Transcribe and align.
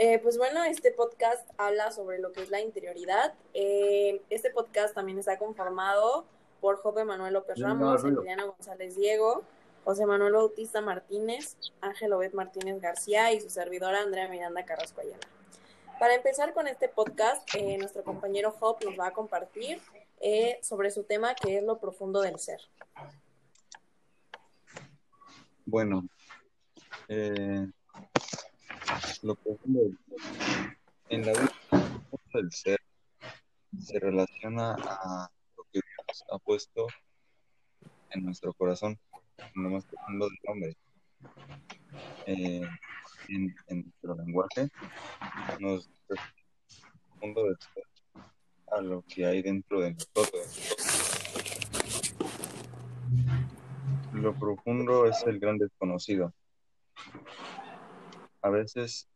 Eh, 0.00 0.20
pues 0.20 0.38
bueno, 0.38 0.62
este 0.62 0.92
podcast 0.92 1.50
habla 1.56 1.90
sobre 1.90 2.20
lo 2.20 2.30
que 2.30 2.40
es 2.40 2.50
la 2.50 2.60
interioridad. 2.60 3.34
Eh, 3.52 4.22
este 4.30 4.48
podcast 4.48 4.94
también 4.94 5.18
está 5.18 5.38
conformado 5.38 6.24
por 6.60 6.76
Jope 6.76 7.04
Manuel 7.04 7.34
López 7.34 7.58
Ramos, 7.58 8.04
Emiliano 8.04 8.52
González 8.52 8.94
Diego, 8.94 9.42
José 9.84 10.06
Manuel 10.06 10.34
Bautista 10.34 10.80
Martínez, 10.80 11.56
Ángel 11.80 12.12
Obed 12.12 12.32
Martínez 12.32 12.80
García 12.80 13.32
y 13.32 13.40
su 13.40 13.50
servidora 13.50 14.00
Andrea 14.00 14.28
Miranda 14.28 14.64
Carrasco 14.64 15.00
Ayala. 15.00 15.26
Para 15.98 16.14
empezar 16.14 16.54
con 16.54 16.68
este 16.68 16.88
podcast, 16.88 17.52
eh, 17.56 17.76
nuestro 17.76 18.04
compañero 18.04 18.52
Job 18.52 18.78
nos 18.84 18.96
va 18.96 19.08
a 19.08 19.12
compartir 19.12 19.80
sobre 20.62 20.92
su 20.92 21.02
tema 21.02 21.34
que 21.34 21.58
es 21.58 21.64
lo 21.64 21.78
profundo 21.78 22.20
del 22.20 22.38
ser. 22.38 22.60
Bueno, 25.66 26.08
lo 29.22 29.34
profundo 29.34 29.80
en 31.08 31.26
la 31.26 31.32
vida 31.32 31.52
del 32.34 32.52
ser 32.52 32.80
se 33.78 33.98
relaciona 33.98 34.74
a 34.74 35.30
lo 35.56 35.64
que 35.72 35.80
Dios 35.80 36.24
ha 36.30 36.38
puesto 36.38 36.86
en 38.10 38.24
nuestro 38.24 38.52
corazón, 38.54 38.98
en 39.38 39.62
lo 39.62 39.70
más 39.70 39.84
profundo 39.84 40.28
del 40.28 40.38
hombre. 40.46 40.76
Eh, 42.26 42.62
en, 43.28 43.54
nuestro 43.68 44.14
lenguaje 44.14 44.68
nos 45.60 45.88
profundo 47.08 47.44
del 47.44 47.56
ser 47.58 47.84
a 48.70 48.80
lo 48.80 49.02
que 49.02 49.26
hay 49.26 49.42
dentro 49.42 49.80
de 49.80 49.94
nosotros. 49.94 50.74
Lo 54.12 54.34
profundo 54.34 55.06
es 55.06 55.22
el 55.26 55.38
gran 55.38 55.58
desconocido 55.58 56.32
a 58.42 58.50
veces 58.50 59.08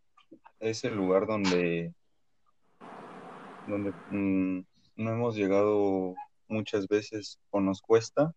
es 0.60 0.84
el 0.84 0.96
lugar 0.96 1.26
donde, 1.26 1.94
donde 3.66 3.92
mm, 4.10 4.64
no 4.96 5.10
hemos 5.10 5.36
llegado 5.36 6.14
muchas 6.48 6.88
veces 6.88 7.38
o 7.50 7.60
nos 7.60 7.80
cuesta, 7.80 8.32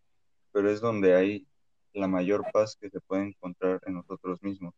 pero 0.51 0.69
es 0.69 0.81
donde 0.81 1.15
hay 1.15 1.47
la 1.93 2.07
mayor 2.07 2.45
paz 2.51 2.77
que 2.79 2.89
se 2.89 2.99
puede 3.01 3.23
encontrar 3.23 3.81
en 3.85 3.95
nosotros 3.95 4.41
mismos. 4.41 4.73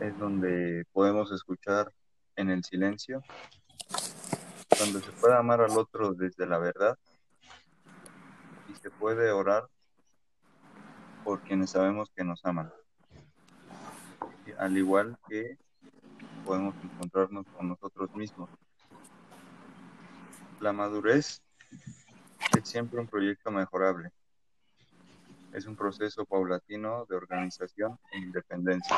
Es 0.00 0.18
donde 0.18 0.84
podemos 0.92 1.32
escuchar 1.32 1.92
en 2.36 2.50
el 2.50 2.64
silencio, 2.64 3.22
donde 4.78 5.00
se 5.00 5.12
puede 5.12 5.34
amar 5.34 5.60
al 5.60 5.76
otro 5.78 6.12
desde 6.12 6.46
la 6.46 6.58
verdad 6.58 6.98
y 8.68 8.74
se 8.74 8.90
puede 8.90 9.30
orar 9.30 9.68
por 11.24 11.42
quienes 11.42 11.70
sabemos 11.70 12.10
que 12.14 12.24
nos 12.24 12.44
aman 12.44 12.72
al 14.58 14.76
igual 14.76 15.18
que 15.28 15.58
podemos 16.44 16.74
encontrarnos 16.82 17.46
con 17.56 17.68
nosotros 17.68 18.14
mismos. 18.14 18.48
La 20.60 20.72
madurez 20.72 21.42
es 22.56 22.68
siempre 22.68 23.00
un 23.00 23.06
proyecto 23.06 23.50
mejorable. 23.50 24.10
Es 25.52 25.66
un 25.66 25.76
proceso 25.76 26.24
paulatino 26.24 27.06
de 27.06 27.16
organización 27.16 27.98
e 28.12 28.18
independencia. 28.18 28.96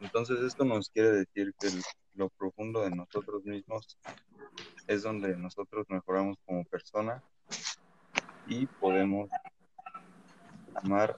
Entonces 0.00 0.40
esto 0.40 0.64
nos 0.64 0.90
quiere 0.90 1.10
decir 1.10 1.54
que 1.58 1.68
lo 2.14 2.28
profundo 2.30 2.82
de 2.82 2.90
nosotros 2.90 3.44
mismos 3.44 3.98
es 4.86 5.02
donde 5.02 5.36
nosotros 5.36 5.86
mejoramos 5.88 6.36
como 6.44 6.64
persona 6.64 7.22
y 8.46 8.66
podemos 8.66 9.30
amar 10.74 11.16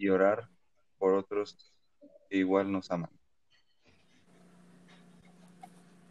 y 0.00 0.08
orar 0.08 0.48
por 0.98 1.12
otros 1.12 1.74
que 2.28 2.38
igual 2.38 2.72
nos 2.72 2.90
aman. 2.90 3.10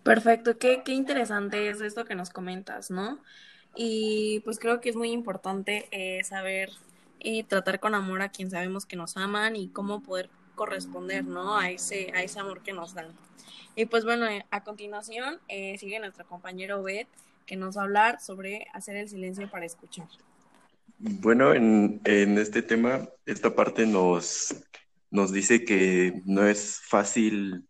Perfecto, 0.04 0.58
qué, 0.58 0.84
qué 0.86 0.94
interesante 0.94 1.70
es 1.70 1.82
esto 1.82 2.06
que 2.06 2.16
nos 2.16 2.30
comentas, 2.30 2.92
¿no? 2.92 3.20
Y 3.76 4.42
pues 4.42 4.60
creo 4.60 4.80
que 4.80 4.90
es 4.90 4.96
muy 4.96 5.12
importante 5.12 5.88
eh, 5.92 6.24
saber 6.24 6.70
y 7.20 7.44
tratar 7.44 7.80
con 7.80 7.96
amor 7.96 8.22
a 8.22 8.30
quien 8.30 8.52
sabemos 8.52 8.86
que 8.86 8.96
nos 8.96 9.18
aman 9.18 9.56
y 9.56 9.70
cómo 9.70 10.02
poder 10.02 10.30
corresponder, 10.56 11.26
¿no? 11.26 11.58
A 11.58 11.72
ese, 11.72 12.12
a 12.14 12.22
ese 12.22 12.40
amor 12.40 12.62
que 12.62 12.74
nos 12.74 12.94
dan. 12.94 13.08
Y 13.76 13.88
pues 13.88 14.06
bueno, 14.06 14.28
eh, 14.28 14.46
a 14.52 14.64
continuación 14.64 15.40
eh, 15.48 15.78
sigue 15.80 16.00
nuestro 16.00 16.28
compañero 16.28 16.84
Beth, 16.84 17.08
que 17.48 17.56
nos 17.56 17.76
va 17.76 17.82
a 17.82 17.86
hablar 17.86 18.22
sobre 18.22 18.68
hacer 18.74 18.96
el 18.98 19.10
silencio 19.10 19.50
para 19.50 19.66
escuchar. 19.66 20.08
Bueno, 21.02 21.54
en, 21.54 22.02
este 22.38 22.62
tema, 22.62 23.08
esta 23.26 23.56
parte 23.56 23.86
nos, 23.86 24.54
nos 25.10 25.32
dice 25.32 25.64
que 25.64 26.22
no 26.26 26.46
es 26.46 26.82
fácil 26.84 27.66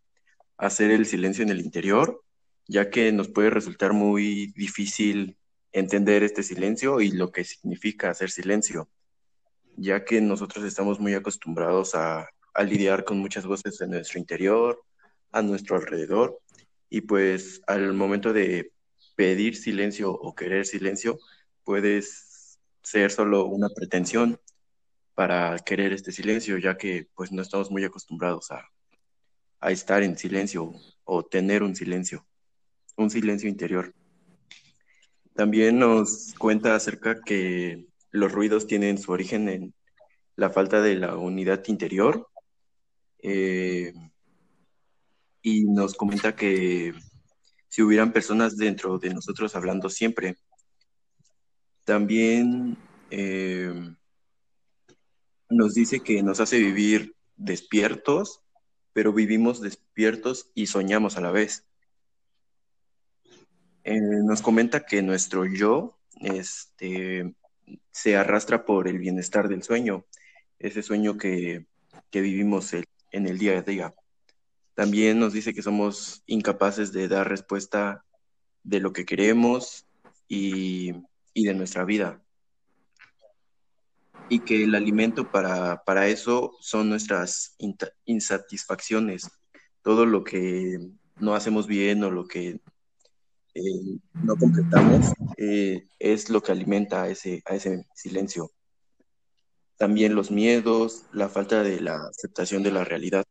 hacer 0.57 0.89
el 0.89 1.05
silencio 1.05 1.43
en 1.43 1.49
el 1.49 1.61
interior, 1.61 2.23
ya 2.67 2.89
que 2.89 3.11
nos 3.11 3.27
puede 3.27 3.51
resultar 3.51 3.93
muy 3.93 4.51
difícil 4.55 5.37
entender 5.71 6.23
este 6.23 6.41
silencio 6.41 7.01
y 7.01 7.11
lo 7.11 7.31
que 7.31 7.43
significa 7.43 8.09
hacer 8.09 8.31
silencio, 8.31 8.89
ya 9.77 10.03
que 10.05 10.21
nosotros 10.21 10.65
estamos 10.65 10.99
muy 10.99 11.13
acostumbrados 11.13 11.93
a, 11.93 12.27
a 12.55 12.63
lidiar 12.63 13.05
con 13.05 13.19
muchas 13.19 13.45
voces 13.45 13.79
en 13.81 13.91
nuestro 13.91 14.17
interior, 14.17 14.81
a 15.31 15.43
nuestro 15.43 15.75
alrededor, 15.75 16.39
y 16.89 17.01
pues 17.01 17.61
al 17.67 17.93
momento 17.93 18.33
de 18.33 18.71
pedir 19.15 19.55
silencio 19.55 20.11
o 20.11 20.33
querer 20.33 20.65
silencio, 20.65 21.19
puedes 21.63 22.28
ser 22.83 23.11
solo 23.11 23.45
una 23.45 23.69
pretensión 23.69 24.39
para 25.13 25.57
querer 25.59 25.91
este 25.93 26.11
silencio, 26.11 26.57
ya 26.57 26.77
que 26.77 27.07
pues 27.13 27.31
no 27.31 27.41
estamos 27.41 27.69
muy 27.71 27.83
acostumbrados 27.83 28.51
a, 28.51 28.69
estar 29.69 30.01
en 30.03 30.17
silencio 30.17 30.71
o 31.03 31.25
tener 31.25 31.63
un 31.63 31.75
silencio, 31.75 32.25
un 32.95 33.09
silencio 33.09 33.49
interior. 33.49 33.93
También 35.35 35.77
nos 35.79 36.33
cuenta 36.37 36.75
acerca 36.75 37.19
que 37.21 37.85
los 38.11 38.31
ruidos 38.31 38.67
tienen 38.67 38.97
su 38.97 39.11
origen 39.11 39.49
en 39.49 39.73
la 40.37 40.49
falta 40.49 40.81
de 40.81 40.95
la 40.95 41.17
unidad 41.17 41.61
interior 41.67 42.29
eh, 43.21 43.93
y 45.41 45.65
nos 45.65 45.95
comenta 45.95 46.33
que 46.33 46.93
si 47.67 47.81
hubieran 47.81 48.13
personas 48.13 48.55
dentro 48.55 48.97
de 48.97 49.13
nosotros 49.13 49.55
hablando 49.55 49.89
siempre, 49.89 50.37
también 51.89 52.77
eh, 53.09 53.73
nos 55.49 55.73
dice 55.73 56.01
que 56.01 56.21
nos 56.21 56.39
hace 56.39 56.59
vivir 56.59 57.15
despiertos, 57.35 58.43
pero 58.93 59.11
vivimos 59.11 59.59
despiertos 59.59 60.51
y 60.53 60.67
soñamos 60.67 61.17
a 61.17 61.21
la 61.21 61.31
vez. 61.31 61.65
Eh, 63.83 63.99
nos 63.99 64.43
comenta 64.43 64.85
que 64.85 65.01
nuestro 65.01 65.47
yo 65.47 65.97
este, 66.21 67.33
se 67.91 68.15
arrastra 68.15 68.67
por 68.67 68.87
el 68.87 68.99
bienestar 68.99 69.49
del 69.49 69.63
sueño, 69.63 70.05
ese 70.59 70.83
sueño 70.83 71.17
que, 71.17 71.65
que 72.11 72.21
vivimos 72.21 72.71
en 72.73 73.27
el 73.27 73.39
día 73.39 73.57
a 73.57 73.63
día. 73.63 73.95
También 74.75 75.19
nos 75.19 75.33
dice 75.33 75.55
que 75.55 75.63
somos 75.63 76.21
incapaces 76.27 76.93
de 76.93 77.07
dar 77.07 77.27
respuesta 77.27 78.05
de 78.61 78.79
lo 78.79 78.93
que 78.93 79.05
queremos 79.05 79.87
y 80.27 80.93
y 81.33 81.45
de 81.45 81.53
nuestra 81.53 81.85
vida. 81.85 82.23
Y 84.29 84.41
que 84.41 84.63
el 84.63 84.75
alimento 84.75 85.31
para, 85.31 85.83
para 85.83 86.07
eso 86.07 86.55
son 86.59 86.89
nuestras 86.89 87.55
insatisfacciones, 88.05 89.29
todo 89.81 90.05
lo 90.05 90.23
que 90.23 90.77
no 91.17 91.35
hacemos 91.35 91.67
bien 91.67 92.03
o 92.03 92.11
lo 92.11 92.27
que 92.27 92.59
eh, 93.55 93.99
no 94.13 94.35
completamos 94.35 95.13
eh, 95.37 95.87
es 95.97 96.29
lo 96.29 96.41
que 96.41 96.51
alimenta 96.51 97.03
a 97.03 97.09
ese, 97.09 97.41
a 97.45 97.55
ese 97.55 97.85
silencio. 97.95 98.51
También 99.77 100.15
los 100.15 100.29
miedos, 100.29 101.05
la 101.11 101.29
falta 101.29 101.63
de 101.63 101.81
la 101.81 101.95
aceptación 102.07 102.63
de 102.63 102.71
la 102.71 102.83
realidad. 102.83 103.25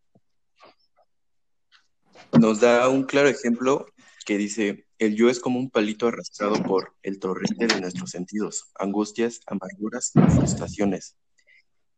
Nos 2.38 2.60
da 2.60 2.88
un 2.88 3.04
claro 3.04 3.28
ejemplo 3.28 3.86
que 4.28 4.36
dice, 4.36 4.84
el 4.98 5.16
yo 5.16 5.30
es 5.30 5.40
como 5.40 5.58
un 5.58 5.70
palito 5.70 6.06
arrastrado 6.06 6.62
por 6.62 6.94
el 7.02 7.18
torrente 7.18 7.66
de 7.66 7.80
nuestros 7.80 8.10
sentidos, 8.10 8.70
angustias, 8.78 9.40
amarguras 9.46 10.12
frustraciones. 10.12 11.16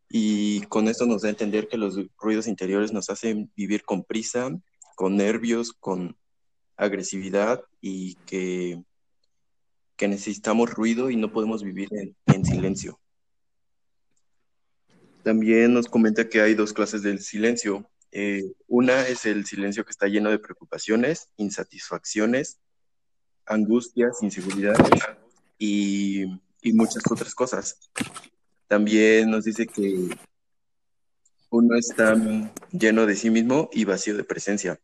Y 0.09 0.61
con 0.69 0.87
esto 0.87 1.07
nos 1.07 1.23
da 1.23 1.29
a 1.29 1.33
entender 1.33 1.67
que 1.67 1.77
los 1.77 1.99
ruidos 2.17 2.47
interiores 2.47 2.93
nos 2.93 3.11
hacen 3.11 3.51
vivir 3.57 3.83
con 3.83 4.05
prisa, 4.05 4.49
con 4.95 5.17
nervios, 5.17 5.73
con 5.73 6.17
agresividad 6.77 7.65
y 7.81 8.15
que, 8.27 8.81
que 9.97 10.07
necesitamos 10.07 10.71
ruido 10.71 11.11
y 11.11 11.17
no 11.17 11.33
podemos 11.33 11.65
vivir 11.65 11.89
en 12.27 12.45
silencio. 12.45 13.01
También 15.25 15.75
nos 15.75 15.89
comenta 15.89 16.29
que 16.29 16.41
hay 16.41 16.55
dos 16.55 16.73
clases 16.73 17.03
del 17.03 17.19
silencio, 17.19 17.90
eh, 18.13 18.53
una 18.67 19.07
es 19.07 19.27
el 19.27 19.47
silencio 19.47 19.85
que 19.85 19.91
está 19.91 20.07
lleno 20.07 20.31
de 20.31 20.39
preocupaciones, 20.39 21.29
insatisfacciones, 21.37 22.61
angustias, 23.47 24.23
inseguridades 24.23 25.03
y, 25.59 26.25
y 26.63 26.73
muchas 26.73 27.03
otras 27.11 27.35
cosas. 27.35 27.79
También 28.69 29.31
nos 29.31 29.45
dice 29.45 29.67
que, 29.67 30.11
uno 31.51 31.77
está 31.77 32.15
lleno 32.71 33.07
de 33.07 33.17
sí 33.17 33.29
mismo 33.29 33.69
y 33.73 33.85
vacío 33.85 34.17
de 34.17 34.25
presencia. 34.25 34.81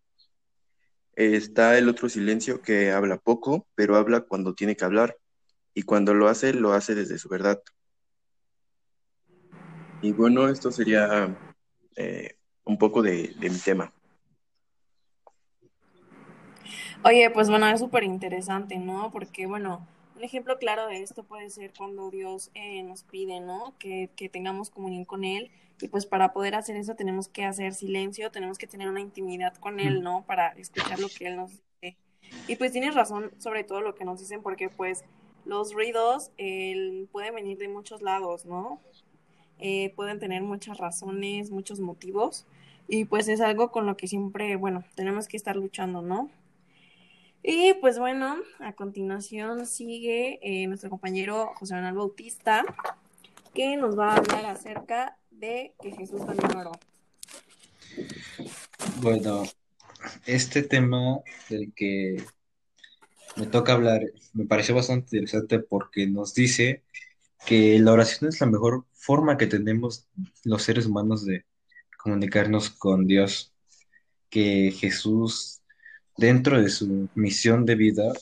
Está 1.14 1.78
el 1.78 1.88
otro 1.88 2.08
silencio 2.08 2.61
que 2.61 2.90
habla 2.90 3.17
poco, 3.19 3.67
pero 3.75 3.96
habla 3.96 4.23
cuando 4.23 4.55
tiene 4.55 4.76
que 4.76 4.84
hablar. 4.84 5.17
Y 5.73 5.82
cuando 5.82 6.12
lo 6.12 6.28
hace, 6.28 6.52
lo 6.52 6.73
hace 6.73 6.94
desde 6.94 7.19
su 7.19 7.28
verdad. 7.28 7.62
Y 10.02 10.12
bueno, 10.12 10.49
esto 10.49 10.70
sería 10.73 11.38
eh, 11.94 12.37
un 12.66 12.76
poco 12.76 13.00
de, 13.00 13.28
de 13.38 13.48
mi 13.50 13.58
tema. 13.58 13.92
Oye, 17.04 17.30
pues 17.30 17.48
bueno, 17.48 17.68
es 17.68 17.80
súper 17.80 18.04
interesante, 18.04 18.78
¿no? 18.78 19.10
Porque 19.12 19.46
bueno, 19.46 19.86
un 20.16 20.24
ejemplo 20.24 20.58
claro 20.58 20.88
de 20.88 21.02
esto 21.02 21.22
puede 21.24 21.48
ser 21.50 21.72
cuando 21.76 22.10
Dios 22.10 22.50
eh, 22.54 22.82
nos 22.82 23.04
pide, 23.04 23.40
¿no? 23.40 23.74
Que, 23.78 24.10
que, 24.16 24.28
tengamos 24.28 24.70
comunión 24.70 25.04
con 25.04 25.24
Él. 25.24 25.50
Y 25.80 25.88
pues 25.88 26.06
para 26.06 26.32
poder 26.32 26.54
hacer 26.54 26.76
eso 26.76 26.96
tenemos 26.96 27.28
que 27.28 27.44
hacer 27.44 27.74
silencio, 27.74 28.30
tenemos 28.30 28.58
que 28.58 28.66
tener 28.66 28.88
una 28.88 29.00
intimidad 29.00 29.54
con 29.56 29.78
Él, 29.78 30.02
¿no? 30.02 30.24
Para 30.26 30.48
escuchar 30.52 30.98
lo 30.98 31.08
que 31.08 31.26
Él 31.26 31.36
nos 31.36 31.50
dice. 31.50 31.96
Y 32.48 32.56
pues 32.56 32.72
tienes 32.72 32.94
razón 32.94 33.30
sobre 33.38 33.62
todo 33.62 33.82
lo 33.82 33.94
que 33.94 34.04
nos 34.04 34.18
dicen, 34.18 34.42
porque 34.42 34.68
pues 34.68 35.04
los 35.44 35.72
ruidos 35.72 36.32
eh, 36.38 37.06
pueden 37.12 37.34
venir 37.34 37.58
de 37.58 37.68
muchos 37.68 38.02
lados, 38.02 38.46
¿no? 38.46 38.80
Eh, 39.58 39.93
pueden 39.97 40.19
tener 40.19 40.43
muchas 40.43 40.79
razones, 40.79 41.50
muchos 41.50 41.81
motivos. 41.81 42.47
Y 42.88 43.05
pues 43.05 43.29
es 43.29 43.41
algo 43.41 43.70
con 43.70 43.87
lo 43.87 43.97
que 43.97 44.06
siempre, 44.06 44.56
bueno, 44.56 44.85
tenemos 44.94 45.29
que 45.29 45.37
estar 45.37 45.56
luchando, 45.56 46.03
¿no? 46.03 46.31
Y 47.43 47.75
pues 47.75 47.99
bueno, 47.99 48.37
a 48.58 48.73
continuación 48.73 49.67
sigue 49.67 50.41
eh, 50.43 50.67
nuestro 50.67 50.91
compañero 50.91 51.53
José 51.56 51.75
Manuel 51.75 51.94
Bautista, 51.94 52.64
que 53.55 53.76
nos 53.76 53.99
va 53.99 54.12
a 54.12 54.17
hablar 54.17 54.47
acerca 54.47 55.17
de 55.31 55.73
que 55.81 55.93
Jesús 55.93 56.26
también 56.26 56.56
oró. 56.56 56.73
Bueno, 59.00 59.44
este 60.26 60.62
tema 60.62 61.20
del 61.49 61.73
que 61.73 62.17
me 63.37 63.47
toca 63.47 63.75
hablar 63.75 64.02
me 64.32 64.47
pareció 64.47 64.75
bastante 64.75 65.17
interesante 65.17 65.59
porque 65.59 66.06
nos 66.06 66.35
dice 66.35 66.82
que 67.47 67.79
la 67.79 67.93
oración 67.93 68.29
es 68.29 68.41
la 68.41 68.47
mejor 68.47 68.85
forma 69.06 69.38
que 69.38 69.47
tenemos 69.47 70.08
los 70.43 70.64
seres 70.64 70.87
humanos 70.87 71.25
de 71.25 71.44
comunicarnos 71.97 72.70
con 72.70 73.06
Dios, 73.06 73.53
que 74.29 74.73
Jesús 74.73 75.62
dentro 76.17 76.61
de 76.61 76.69
su 76.70 77.08
misión 77.14 77.64
de 77.67 77.76
vida, 77.76 78.12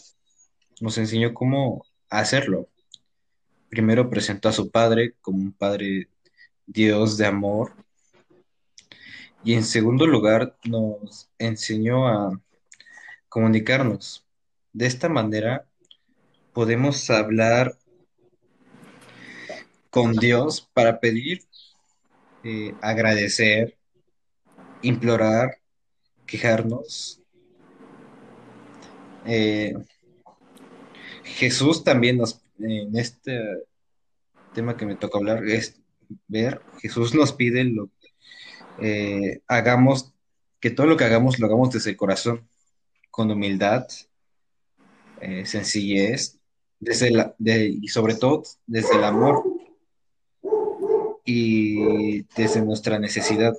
nos 0.81 0.99
enseñó 0.99 1.33
cómo 1.33 1.87
hacerlo. 2.11 2.69
Primero 3.71 4.11
presentó 4.11 4.51
a 4.51 4.53
su 4.53 4.71
padre 4.71 5.15
como 5.23 5.39
un 5.39 5.53
padre 5.53 6.09
Dios 6.67 7.17
de 7.17 7.27
amor. 7.27 7.73
Y 9.43 9.55
en 9.55 9.65
segundo 9.65 10.07
lugar 10.07 10.57
nos 10.65 11.31
enseñó 11.39 12.09
a 12.09 12.41
comunicarnos. 13.31 14.27
De 14.75 14.87
esta 14.87 15.09
manera 15.09 15.67
podemos 16.53 17.09
hablar 17.09 17.79
con 19.95 20.17
Dios 20.17 20.69
para 20.75 20.99
pedir, 20.99 21.45
eh, 22.43 22.75
agradecer, 22.83 23.79
implorar, 24.83 25.59
quejarnos. 26.27 27.23
Eh, 29.25 29.73
Jesús 31.23 31.85
también 31.85 32.19
nos, 32.19 32.43
en 32.59 32.97
este 32.97 33.41
tema 34.53 34.77
que 34.77 34.85
me 34.85 34.97
toca 34.97 35.17
hablar, 35.17 35.45
es 35.45 35.81
ver, 36.27 36.61
Jesús 36.81 37.15
nos 37.15 37.33
pide 37.33 37.63
lo 37.63 37.89
eh, 38.81 39.43
hagamos, 39.47 40.13
que 40.59 40.71
todo 40.71 40.89
lo 40.89 40.97
que 40.97 41.05
hagamos 41.05 41.39
lo 41.39 41.47
hagamos 41.47 41.71
desde 41.71 41.91
el 41.91 41.97
corazón, 41.97 42.49
con 43.13 43.31
humildad, 43.31 43.87
sencillez, 45.45 46.41
desde 46.81 47.13
la, 47.13 47.35
y 47.39 47.87
sobre 47.87 48.17
todo 48.17 48.43
desde 48.67 48.97
el 48.97 49.05
amor 49.05 49.54
y 51.25 52.23
desde 52.37 52.63
nuestra 52.63 52.99
necesidad. 52.99 53.55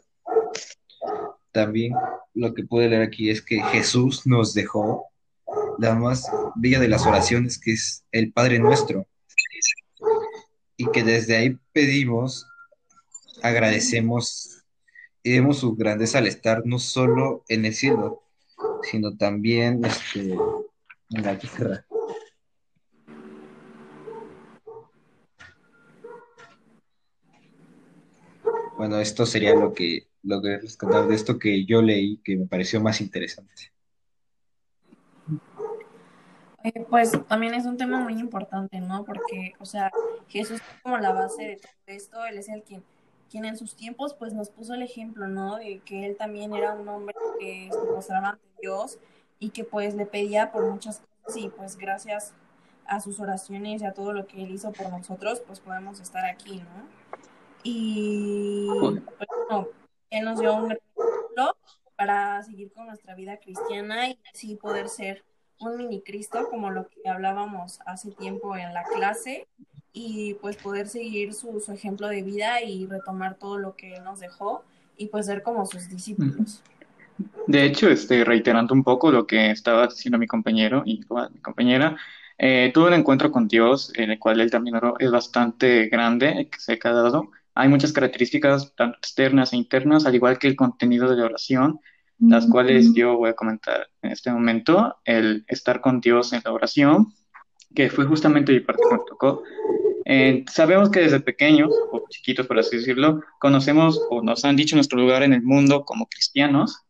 También 1.51 1.93
lo 2.33 2.53
que 2.53 2.63
puede 2.63 2.89
leer 2.89 3.01
aquí 3.01 3.29
es 3.29 3.41
que 3.41 3.61
Jesús 3.61 4.27
nos 4.27 4.53
dejó 4.53 5.05
la 5.79 5.95
más 5.95 6.29
bella 6.55 6.79
de 6.79 6.87
las 6.87 7.05
oraciones, 7.05 7.59
que 7.59 7.73
es 7.73 8.03
el 8.11 8.31
Padre 8.31 8.59
Nuestro. 8.59 9.07
Y 10.77 10.87
que 10.91 11.03
desde 11.03 11.37
ahí 11.37 11.57
pedimos, 11.71 12.45
agradecemos 13.41 14.63
y 15.23 15.33
vemos 15.33 15.59
su 15.59 15.75
grandeza 15.75 16.19
al 16.19 16.27
estar 16.27 16.63
no 16.65 16.77
solo 16.77 17.43
en 17.47 17.65
el 17.65 17.73
cielo, 17.73 18.23
sino 18.83 19.15
también 19.15 19.83
este, 19.85 20.35
en 21.09 21.23
la 21.23 21.39
tierra. 21.39 21.85
Bueno, 28.85 28.99
esto 28.99 29.25
sería 29.25 29.55
lo 29.55 29.73
que 29.73 30.09
lo 30.21 30.43
que 30.43 30.59
rescatar 30.59 31.07
de 31.07 31.15
esto 31.15 31.39
que 31.39 31.65
yo 31.65 31.81
leí 31.81 32.17
que 32.17 32.37
me 32.37 32.45
pareció 32.45 32.79
más 32.79 33.01
interesante. 33.01 33.71
Eh, 36.63 36.85
pues 36.87 37.13
también 37.27 37.55
es 37.55 37.65
un 37.65 37.77
tema 37.77 37.99
muy 38.01 38.13
importante, 38.19 38.79
¿no? 38.81 39.03
Porque, 39.03 39.53
o 39.57 39.65
sea, 39.65 39.91
Jesús 40.27 40.61
es 40.61 40.81
como 40.83 40.99
la 40.99 41.13
base 41.13 41.43
de 41.43 41.55
todo 41.55 41.71
esto, 41.87 42.25
Él 42.25 42.37
es 42.37 42.47
el 42.47 42.61
quien, 42.61 42.83
quien 43.27 43.45
en 43.45 43.57
sus 43.57 43.75
tiempos 43.75 44.13
pues 44.13 44.33
nos 44.33 44.51
puso 44.51 44.75
el 44.75 44.83
ejemplo, 44.83 45.27
¿no? 45.27 45.55
De 45.55 45.79
que 45.79 46.05
Él 46.05 46.15
también 46.15 46.53
era 46.53 46.75
un 46.75 46.87
hombre 46.87 47.15
que 47.39 47.69
se 47.71 47.91
mostraba 47.91 48.29
ante 48.29 48.45
Dios 48.61 48.99
y 49.39 49.49
que 49.49 49.63
pues 49.63 49.95
le 49.95 50.05
pedía 50.05 50.51
por 50.51 50.69
muchas 50.69 51.01
cosas 51.23 51.41
y 51.41 51.49
pues 51.49 51.75
gracias 51.75 52.35
a 52.85 52.99
sus 52.99 53.19
oraciones 53.19 53.81
y 53.81 53.85
a 53.85 53.93
todo 53.93 54.13
lo 54.13 54.27
que 54.27 54.43
Él 54.43 54.51
hizo 54.51 54.71
por 54.71 54.91
nosotros, 54.91 55.41
pues 55.47 55.59
podemos 55.59 55.99
estar 55.99 56.23
aquí, 56.25 56.57
¿no? 56.59 57.05
Y 57.67 58.67
pues, 58.79 59.01
bueno, 59.49 59.67
Él 60.11 60.23
nos 60.23 60.39
dio 60.39 60.53
un 60.53 60.69
gran 60.69 60.77
ejemplo 60.95 61.57
para 61.95 62.43
seguir 62.43 62.71
con 62.71 62.85
nuestra 62.85 63.15
vida 63.15 63.37
cristiana 63.37 64.07
y 64.09 64.19
así 64.31 64.55
poder 64.55 64.87
ser 64.87 65.23
un 65.59 65.75
mini 65.75 66.01
Cristo, 66.01 66.47
como 66.51 66.69
lo 66.69 66.87
que 66.87 67.09
hablábamos 67.09 67.79
hace 67.87 68.11
tiempo 68.11 68.55
en 68.55 68.71
la 68.73 68.83
clase, 68.83 69.47
y 69.93 70.35
pues 70.35 70.57
poder 70.57 70.87
seguir 70.87 71.33
su, 71.33 71.63
ejemplo 71.73 72.07
de 72.07 72.21
vida 72.21 72.61
y 72.61 72.85
retomar 72.85 73.35
todo 73.35 73.57
lo 73.57 73.75
que 73.75 73.95
él 73.95 74.03
nos 74.03 74.19
dejó 74.19 74.63
y 74.95 75.07
pues 75.07 75.25
ser 75.25 75.41
como 75.41 75.65
sus 75.65 75.89
discípulos. 75.89 76.61
De 77.47 77.63
hecho, 77.63 77.89
este, 77.89 78.23
reiterando 78.25 78.75
un 78.75 78.83
poco 78.83 79.11
lo 79.11 79.25
que 79.25 79.49
estaba 79.49 79.87
diciendo 79.87 80.19
mi 80.19 80.27
compañero 80.27 80.83
y 80.85 80.99
mi 80.99 81.39
compañera, 81.41 81.97
eh, 82.37 82.69
tuve 82.73 82.89
un 82.89 82.93
encuentro 82.93 83.31
con 83.31 83.47
Dios 83.47 83.91
en 83.95 84.11
el 84.11 84.19
cual 84.19 84.41
él 84.41 84.51
también 84.51 84.79
es 84.99 85.09
bastante 85.09 85.87
grande, 85.87 86.49
que 86.51 86.59
se 86.59 86.77
ha 86.83 86.91
dado. 86.91 87.31
Hay 87.55 87.69
muchas 87.69 87.93
características, 87.93 88.75
tanto 88.75 88.97
externas 88.97 89.53
e 89.53 89.57
internas, 89.57 90.05
al 90.05 90.13
igual 90.13 90.37
que 90.37 90.47
el 90.47 90.57
contenido 90.57 91.09
de 91.09 91.15
la 91.15 91.25
oración, 91.25 91.79
las 92.19 92.47
cuales 92.47 92.93
yo 92.93 93.17
voy 93.17 93.29
a 93.29 93.33
comentar 93.33 93.87
en 94.01 94.11
este 94.11 94.31
momento, 94.31 94.97
el 95.05 95.45
estar 95.47 95.79
con 95.81 96.01
Dios 96.01 96.33
en 96.33 96.41
la 96.43 96.51
oración, 96.51 97.13
que 97.73 97.89
fue 97.89 98.05
justamente 98.05 98.51
mi 98.51 98.59
parte 98.59 98.83
que 98.89 98.95
me 98.95 99.01
tocó. 99.07 99.43
Eh, 100.05 100.43
sabemos 100.51 100.89
que 100.89 100.99
desde 100.99 101.19
pequeños, 101.21 101.73
o 101.91 102.05
chiquitos 102.09 102.45
por 102.45 102.59
así 102.59 102.77
decirlo, 102.77 103.21
conocemos 103.39 104.01
o 104.09 104.21
nos 104.21 104.43
han 104.45 104.55
dicho 104.55 104.75
nuestro 104.75 104.99
lugar 104.99 105.23
en 105.23 105.33
el 105.33 105.41
mundo 105.41 105.83
como 105.85 106.07
cristianos. 106.07 106.83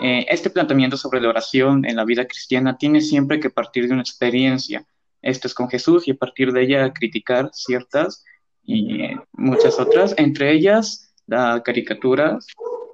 Eh, 0.00 0.26
este 0.28 0.50
planteamiento 0.50 0.96
sobre 0.96 1.20
la 1.20 1.28
oración 1.28 1.84
en 1.84 1.96
la 1.96 2.04
vida 2.04 2.26
cristiana 2.26 2.76
tiene 2.76 3.00
siempre 3.02 3.38
que 3.38 3.50
partir 3.50 3.86
de 3.86 3.92
una 3.92 4.02
experiencia. 4.02 4.84
Esto 5.22 5.46
es 5.46 5.54
con 5.54 5.68
Jesús 5.68 6.08
y 6.08 6.12
a 6.12 6.16
partir 6.16 6.52
de 6.52 6.62
ella 6.62 6.92
criticar 6.92 7.50
ciertas 7.52 8.24
y 8.66 9.10
muchas 9.32 9.78
otras, 9.78 10.14
entre 10.18 10.52
ellas 10.52 11.12
las 11.26 11.62
caricaturas, 11.62 12.46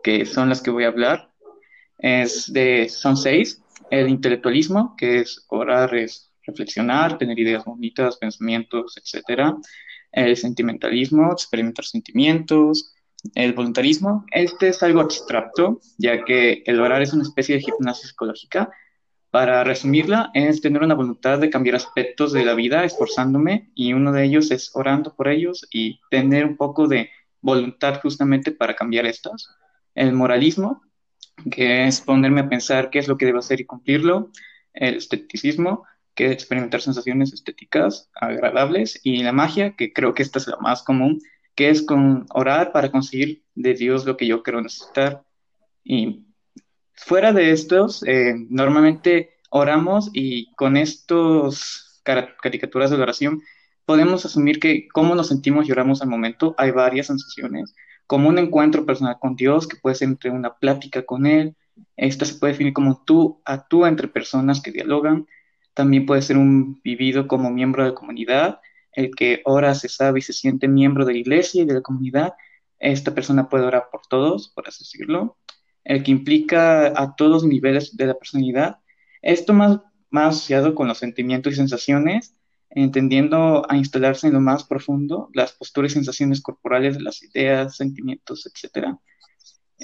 que 0.02 0.26
son 0.26 0.49
las 0.49 0.61
que 0.61 0.71
voy 0.71 0.85
a 0.85 0.88
hablar, 0.88 1.31
es 1.99 2.52
de, 2.52 2.88
son 2.88 3.17
seis. 3.17 3.62
El 3.91 4.09
intelectualismo, 4.09 4.95
que 4.97 5.21
es 5.21 5.45
orar, 5.49 5.95
es 5.95 6.31
reflexionar, 6.45 7.19
tener 7.19 7.38
ideas 7.38 7.64
bonitas, 7.64 8.17
pensamientos, 8.17 8.97
etc. 8.97 9.55
El 10.11 10.37
sentimentalismo, 10.37 11.33
experimentar 11.33 11.85
sentimientos. 11.85 12.95
El 13.35 13.52
voluntarismo, 13.52 14.25
este 14.33 14.69
es 14.69 14.83
algo 14.83 15.00
abstracto, 15.00 15.81
ya 15.97 16.25
que 16.25 16.64
el 16.67 16.81
orar 16.81 17.02
es 17.02 17.12
una 17.12 17.23
especie 17.23 17.55
de 17.55 17.62
gimnasia 17.62 18.09
psicológica. 18.09 18.71
Para 19.33 19.65
resumirla, 19.65 20.31
es 20.35 20.61
tener 20.61 20.83
una 20.83 20.95
voluntad 20.95 21.39
de 21.39 21.49
cambiar 21.49 21.77
aspectos 21.77 22.35
de 22.35 22.45
la 22.45 22.53
vida 22.53 22.85
esforzándome 22.85 23.71
y 23.75 23.95
uno 23.95 24.12
de 24.12 24.25
ellos 24.25 24.51
es 24.51 24.71
orando 24.75 25.17
por 25.17 25.29
ellos 25.29 25.67
y 25.73 26.01
tener 26.11 26.45
un 26.45 26.59
poco 26.59 26.87
de 26.87 27.09
voluntad 27.41 27.99
justamente 28.03 28.53
para 28.53 28.77
cambiar 28.77 29.07
estas. 29.07 29.49
El 29.95 30.12
moralismo, 30.12 30.83
que 31.51 31.87
es 31.87 32.03
ponerme 32.03 32.43
a 32.43 32.51
pensar 32.51 32.91
qué 32.91 32.99
es 32.99 33.09
lo 33.09 33.17
que 33.17 33.25
debo 33.25 33.39
hacer 33.39 33.59
y 33.59 33.65
cumplirlo, 33.65 34.31
el 34.75 34.97
esteticismo, 34.97 35.87
que 36.15 36.27
es 36.27 36.33
experimentar 36.33 36.83
sensaciones 36.83 37.33
estéticas 37.33 38.11
agradables, 38.15 39.01
y 39.03 39.23
la 39.23 39.33
magia, 39.33 39.77
que 39.77 39.95
creo 39.95 40.12
que 40.12 40.25
esta 40.25 40.41
es 40.41 40.47
la 40.47 40.59
más 40.59 40.83
común, 40.83 41.21
que 41.55 41.71
es 41.71 41.81
con 41.81 42.27
orar 42.35 42.71
para 42.71 42.91
conseguir 42.91 43.45
de 43.55 43.73
Dios 43.73 44.05
lo 44.05 44.19
que 44.19 44.27
yo 44.27 44.43
quiero 44.43 44.61
necesitar. 44.61 45.23
Y 45.83 46.27
fuera 47.04 47.32
de 47.32 47.50
estos, 47.50 48.02
eh, 48.04 48.35
normalmente 48.49 49.30
oramos 49.50 50.11
y 50.12 50.52
con 50.54 50.76
estos 50.76 52.00
caricaturas 52.04 52.90
de 52.90 52.97
oración 52.97 53.42
podemos 53.85 54.25
asumir 54.25 54.59
que 54.61 54.88
cómo 54.88 55.14
nos 55.14 55.28
sentimos 55.28 55.68
y 55.68 55.73
oramos 55.73 56.02
al 56.02 56.09
momento, 56.09 56.54
hay 56.59 56.71
varias 56.71 57.09
sensaciones, 57.09 57.75
como 58.06 58.28
un 58.28 58.38
encuentro 58.38 58.87
personal 58.87 59.18
con 59.21 59.37
Dios, 59.37 59.66
que 59.66 59.76
puede 59.76 59.97
ser 59.97 60.09
entre 60.09 60.30
una 60.30 60.54
plática 60.54 61.02
con 61.02 61.26
Él, 61.26 61.56
esta 61.97 62.25
se 62.25 62.35
puede 62.35 62.52
definir 62.52 62.73
como 62.73 63.02
tú 63.04 63.42
actúa 63.44 63.88
entre 63.88 64.09
personas 64.09 64.61
que 64.61 64.71
dialogan, 64.71 65.26
también 65.75 66.06
puede 66.06 66.23
ser 66.23 66.37
un 66.37 66.80
vivido 66.82 67.26
como 67.26 67.50
miembro 67.50 67.85
de 67.85 67.94
comunidad, 67.94 68.61
el 68.92 69.14
que 69.14 69.42
ora, 69.44 69.75
se 69.75 69.88
sabe 69.88 70.21
y 70.21 70.23
se 70.23 70.32
siente 70.32 70.68
miembro 70.68 71.04
de 71.04 71.14
la 71.14 71.18
iglesia 71.18 71.62
y 71.62 71.66
de 71.66 71.75
la 71.75 71.80
comunidad, 71.80 72.35
esta 72.78 73.14
persona 73.14 73.49
puede 73.49 73.64
orar 73.64 73.88
por 73.90 74.02
todos, 74.09 74.50
por 74.54 74.68
así 74.68 74.85
decirlo, 74.85 75.37
el 75.85 76.03
que 76.03 76.11
implica 76.11 76.89
a 77.01 77.15
todos 77.17 77.45
niveles 77.45 77.97
de 77.97 78.07
la 78.07 78.15
personalidad, 78.15 78.79
esto 79.21 79.53
más, 79.53 79.81
más 80.11 80.37
asociado 80.37 80.75
con 80.75 80.89
los 80.89 80.99
sentimientos 80.99 81.53
y 81.53 81.57
sensaciones, 81.57 82.35
entendiendo 82.71 83.71
a 83.71 83.77
instalarse 83.77 84.29
en 84.29 84.35
lo 84.35 84.41
más 84.41 84.65
profundo 84.65 85.31
las 85.35 85.53
posturas 85.53 85.93
y 85.93 85.95
sensaciones 85.95 86.41
corporales 86.41 87.01
las 87.01 87.23
ideas, 87.23 87.77
sentimientos, 87.77 88.47
etc. 88.47 88.97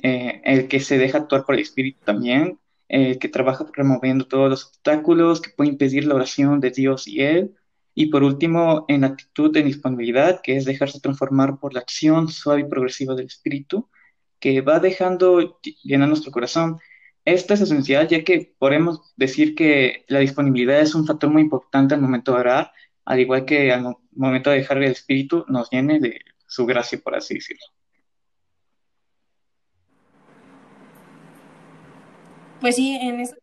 Eh, 0.02 0.40
el 0.44 0.68
que 0.68 0.80
se 0.80 0.98
deja 0.98 1.18
actuar 1.18 1.44
por 1.44 1.54
el 1.54 1.62
espíritu 1.62 2.00
también, 2.04 2.58
el 2.88 3.18
que 3.18 3.28
trabaja 3.28 3.66
removiendo 3.72 4.26
todos 4.26 4.48
los 4.48 4.66
obstáculos 4.66 5.40
que 5.40 5.50
puede 5.50 5.70
impedir 5.70 6.06
la 6.06 6.14
oración 6.14 6.60
de 6.60 6.70
Dios 6.70 7.06
y 7.06 7.20
Él. 7.20 7.54
Y 7.94 8.06
por 8.06 8.22
último, 8.22 8.84
en 8.88 9.04
actitud 9.04 9.52
de 9.52 9.62
disponibilidad, 9.62 10.40
que 10.42 10.56
es 10.56 10.64
dejarse 10.64 11.00
transformar 11.00 11.58
por 11.58 11.74
la 11.74 11.80
acción 11.80 12.28
suave 12.28 12.62
y 12.62 12.64
progresiva 12.64 13.14
del 13.14 13.26
espíritu, 13.26 13.88
que 14.40 14.60
va 14.60 14.80
dejando 14.80 15.60
llenar 15.82 16.08
nuestro 16.08 16.32
corazón. 16.32 16.78
Esto 17.24 17.54
es 17.54 17.60
esencial, 17.60 18.08
ya 18.08 18.24
que 18.24 18.54
podemos 18.58 19.12
decir 19.16 19.54
que 19.54 20.04
la 20.08 20.20
disponibilidad 20.20 20.80
es 20.80 20.94
un 20.94 21.06
factor 21.06 21.30
muy 21.30 21.42
importante 21.42 21.94
al 21.94 22.00
momento 22.00 22.32
de 22.32 22.40
orar, 22.40 22.72
al 23.04 23.20
igual 23.20 23.44
que 23.44 23.72
al 23.72 23.96
momento 24.12 24.50
de 24.50 24.56
dejar 24.56 24.78
que 24.78 24.86
el 24.86 24.92
Espíritu 24.92 25.44
nos 25.48 25.70
llene 25.70 26.00
de 26.00 26.20
su 26.46 26.64
gracia, 26.66 26.98
por 27.02 27.14
así 27.14 27.34
decirlo. 27.34 27.66
Pues 32.60 32.76
sí, 32.76 32.98
en 33.00 33.20
eso 33.20 33.36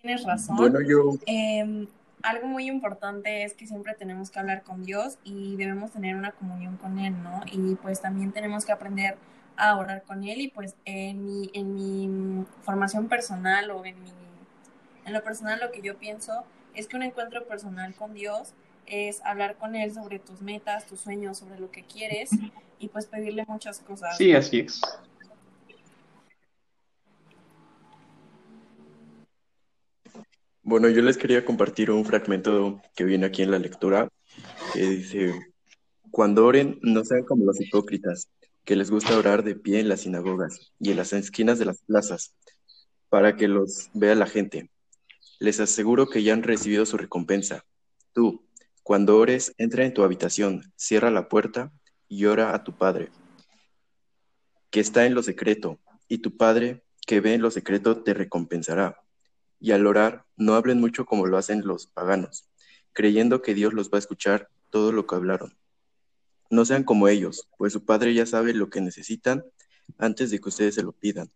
tienes 0.00 0.24
razón. 0.24 0.56
Bueno, 0.56 0.80
yo... 0.80 1.14
Em, 1.26 1.86
algo 2.22 2.48
muy 2.48 2.66
importante 2.66 3.44
es 3.44 3.54
que 3.54 3.66
siempre 3.66 3.94
tenemos 3.94 4.30
que 4.30 4.40
hablar 4.40 4.62
con 4.62 4.84
Dios 4.84 5.18
y 5.22 5.56
debemos 5.56 5.92
tener 5.92 6.16
una 6.16 6.32
comunión 6.32 6.76
con 6.76 6.98
Él, 6.98 7.14
¿no? 7.22 7.42
Y 7.52 7.76
pues 7.76 8.00
también 8.00 8.32
tenemos 8.32 8.64
que 8.64 8.72
aprender 8.72 9.16
a 9.58 9.76
orar 9.76 10.04
con 10.04 10.24
él 10.24 10.40
y 10.40 10.48
pues 10.48 10.76
en 10.84 11.24
mi, 11.24 11.50
en 11.52 11.74
mi 11.74 12.44
formación 12.62 13.08
personal 13.08 13.70
o 13.72 13.84
en, 13.84 14.02
mi, 14.02 14.12
en 15.04 15.12
lo 15.12 15.22
personal 15.22 15.60
lo 15.60 15.72
que 15.72 15.82
yo 15.82 15.98
pienso 15.98 16.44
es 16.74 16.86
que 16.86 16.96
un 16.96 17.02
encuentro 17.02 17.44
personal 17.46 17.94
con 17.94 18.14
Dios 18.14 18.54
es 18.86 19.20
hablar 19.24 19.56
con 19.56 19.74
Él 19.74 19.92
sobre 19.92 20.18
tus 20.18 20.40
metas, 20.40 20.86
tus 20.86 21.00
sueños, 21.00 21.38
sobre 21.38 21.58
lo 21.58 21.70
que 21.70 21.82
quieres 21.82 22.30
y 22.78 22.88
pues 22.88 23.06
pedirle 23.06 23.44
muchas 23.46 23.80
cosas. 23.80 24.16
Sí, 24.16 24.32
así 24.32 24.60
es. 24.60 24.80
Bueno, 30.62 30.88
yo 30.88 31.02
les 31.02 31.16
quería 31.16 31.44
compartir 31.44 31.90
un 31.90 32.04
fragmento 32.04 32.80
que 32.94 33.04
viene 33.04 33.26
aquí 33.26 33.42
en 33.42 33.50
la 33.50 33.58
lectura 33.58 34.08
que 34.72 34.80
dice, 34.82 35.34
cuando 36.10 36.46
oren, 36.46 36.78
no 36.82 37.04
sean 37.04 37.24
como 37.24 37.44
los 37.44 37.60
hipócritas, 37.60 38.28
que 38.68 38.76
les 38.76 38.90
gusta 38.90 39.16
orar 39.16 39.44
de 39.44 39.54
pie 39.54 39.80
en 39.80 39.88
las 39.88 40.02
sinagogas 40.02 40.74
y 40.78 40.90
en 40.90 40.98
las 40.98 41.14
esquinas 41.14 41.58
de 41.58 41.64
las 41.64 41.80
plazas, 41.80 42.36
para 43.08 43.34
que 43.34 43.48
los 43.48 43.88
vea 43.94 44.14
la 44.14 44.26
gente. 44.26 44.70
Les 45.38 45.58
aseguro 45.58 46.10
que 46.10 46.22
ya 46.22 46.34
han 46.34 46.42
recibido 46.42 46.84
su 46.84 46.98
recompensa. 46.98 47.64
Tú, 48.12 48.44
cuando 48.82 49.16
ores, 49.16 49.54
entra 49.56 49.86
en 49.86 49.94
tu 49.94 50.02
habitación, 50.02 50.70
cierra 50.76 51.10
la 51.10 51.30
puerta 51.30 51.72
y 52.08 52.26
ora 52.26 52.54
a 52.54 52.62
tu 52.62 52.76
Padre, 52.76 53.08
que 54.68 54.80
está 54.80 55.06
en 55.06 55.14
lo 55.14 55.22
secreto, 55.22 55.80
y 56.06 56.18
tu 56.18 56.36
Padre, 56.36 56.84
que 57.06 57.22
ve 57.22 57.32
en 57.32 57.40
lo 57.40 57.50
secreto, 57.50 58.02
te 58.02 58.12
recompensará. 58.12 59.00
Y 59.58 59.70
al 59.70 59.86
orar, 59.86 60.26
no 60.36 60.56
hablen 60.56 60.78
mucho 60.78 61.06
como 61.06 61.26
lo 61.26 61.38
hacen 61.38 61.66
los 61.66 61.86
paganos, 61.86 62.50
creyendo 62.92 63.40
que 63.40 63.54
Dios 63.54 63.72
los 63.72 63.88
va 63.88 63.96
a 63.96 64.00
escuchar 64.00 64.50
todo 64.68 64.92
lo 64.92 65.06
que 65.06 65.14
hablaron. 65.14 65.57
No 66.50 66.64
sean 66.64 66.84
como 66.84 67.08
ellos, 67.08 67.48
pues 67.58 67.72
su 67.72 67.84
Padre 67.84 68.14
ya 68.14 68.26
sabe 68.26 68.54
lo 68.54 68.70
que 68.70 68.80
necesitan 68.80 69.44
antes 69.98 70.30
de 70.30 70.40
que 70.40 70.48
ustedes 70.48 70.74
se 70.74 70.82
lo 70.82 70.92
pidan. 70.92 71.30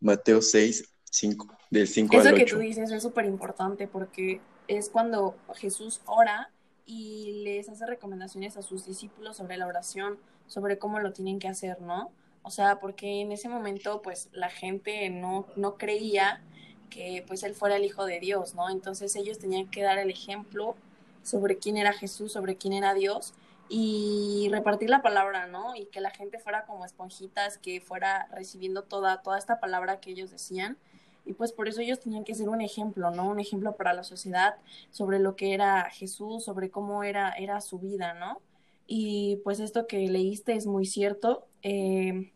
Mateo 0.00 0.42
6, 0.42 0.92
5, 1.04 1.58
del 1.70 1.88
5 1.88 2.16
Eso 2.16 2.28
al 2.28 2.34
8. 2.34 2.44
que 2.44 2.50
tú 2.50 2.58
dices 2.58 2.90
es 2.90 3.02
súper 3.02 3.26
importante 3.26 3.86
porque 3.86 4.40
es 4.68 4.88
cuando 4.88 5.36
Jesús 5.54 6.00
ora 6.06 6.50
y 6.86 7.42
les 7.44 7.68
hace 7.68 7.86
recomendaciones 7.86 8.56
a 8.56 8.62
sus 8.62 8.86
discípulos 8.86 9.36
sobre 9.36 9.56
la 9.56 9.66
oración, 9.66 10.18
sobre 10.46 10.78
cómo 10.78 11.00
lo 11.00 11.12
tienen 11.12 11.38
que 11.38 11.48
hacer, 11.48 11.80
¿no? 11.80 12.10
O 12.42 12.50
sea, 12.50 12.80
porque 12.80 13.20
en 13.20 13.32
ese 13.32 13.48
momento 13.48 14.02
pues 14.02 14.28
la 14.32 14.50
gente 14.50 15.08
no, 15.10 15.46
no 15.56 15.76
creía 15.76 16.42
que 16.90 17.24
pues 17.26 17.42
él 17.42 17.54
fuera 17.54 17.76
el 17.76 17.84
Hijo 17.84 18.04
de 18.04 18.20
Dios, 18.20 18.54
¿no? 18.54 18.68
Entonces 18.68 19.14
ellos 19.16 19.38
tenían 19.38 19.70
que 19.70 19.82
dar 19.82 19.98
el 19.98 20.10
ejemplo 20.10 20.74
sobre 21.22 21.56
quién 21.56 21.76
era 21.76 21.92
Jesús, 21.92 22.32
sobre 22.32 22.56
quién 22.56 22.72
era 22.72 22.94
Dios 22.94 23.32
y 23.74 24.50
repartir 24.50 24.90
la 24.90 25.00
palabra, 25.00 25.46
¿no? 25.46 25.74
Y 25.74 25.86
que 25.86 26.02
la 26.02 26.10
gente 26.10 26.38
fuera 26.38 26.66
como 26.66 26.84
esponjitas, 26.84 27.56
que 27.56 27.80
fuera 27.80 28.28
recibiendo 28.30 28.82
toda, 28.84 29.22
toda 29.22 29.38
esta 29.38 29.60
palabra 29.60 29.98
que 29.98 30.10
ellos 30.10 30.30
decían. 30.30 30.76
Y 31.24 31.32
pues 31.32 31.52
por 31.52 31.68
eso 31.68 31.80
ellos 31.80 31.98
tenían 31.98 32.24
que 32.24 32.34
ser 32.34 32.50
un 32.50 32.60
ejemplo, 32.60 33.10
¿no? 33.12 33.26
Un 33.26 33.40
ejemplo 33.40 33.74
para 33.74 33.94
la 33.94 34.04
sociedad 34.04 34.56
sobre 34.90 35.20
lo 35.20 35.36
que 35.36 35.54
era 35.54 35.88
Jesús, 35.88 36.44
sobre 36.44 36.68
cómo 36.68 37.02
era, 37.02 37.30
era 37.30 37.62
su 37.62 37.78
vida, 37.78 38.12
¿no? 38.12 38.42
Y 38.86 39.36
pues 39.42 39.58
esto 39.58 39.86
que 39.86 40.06
leíste 40.06 40.52
es 40.52 40.66
muy 40.66 40.84
cierto. 40.84 41.46
Eh, 41.62 42.30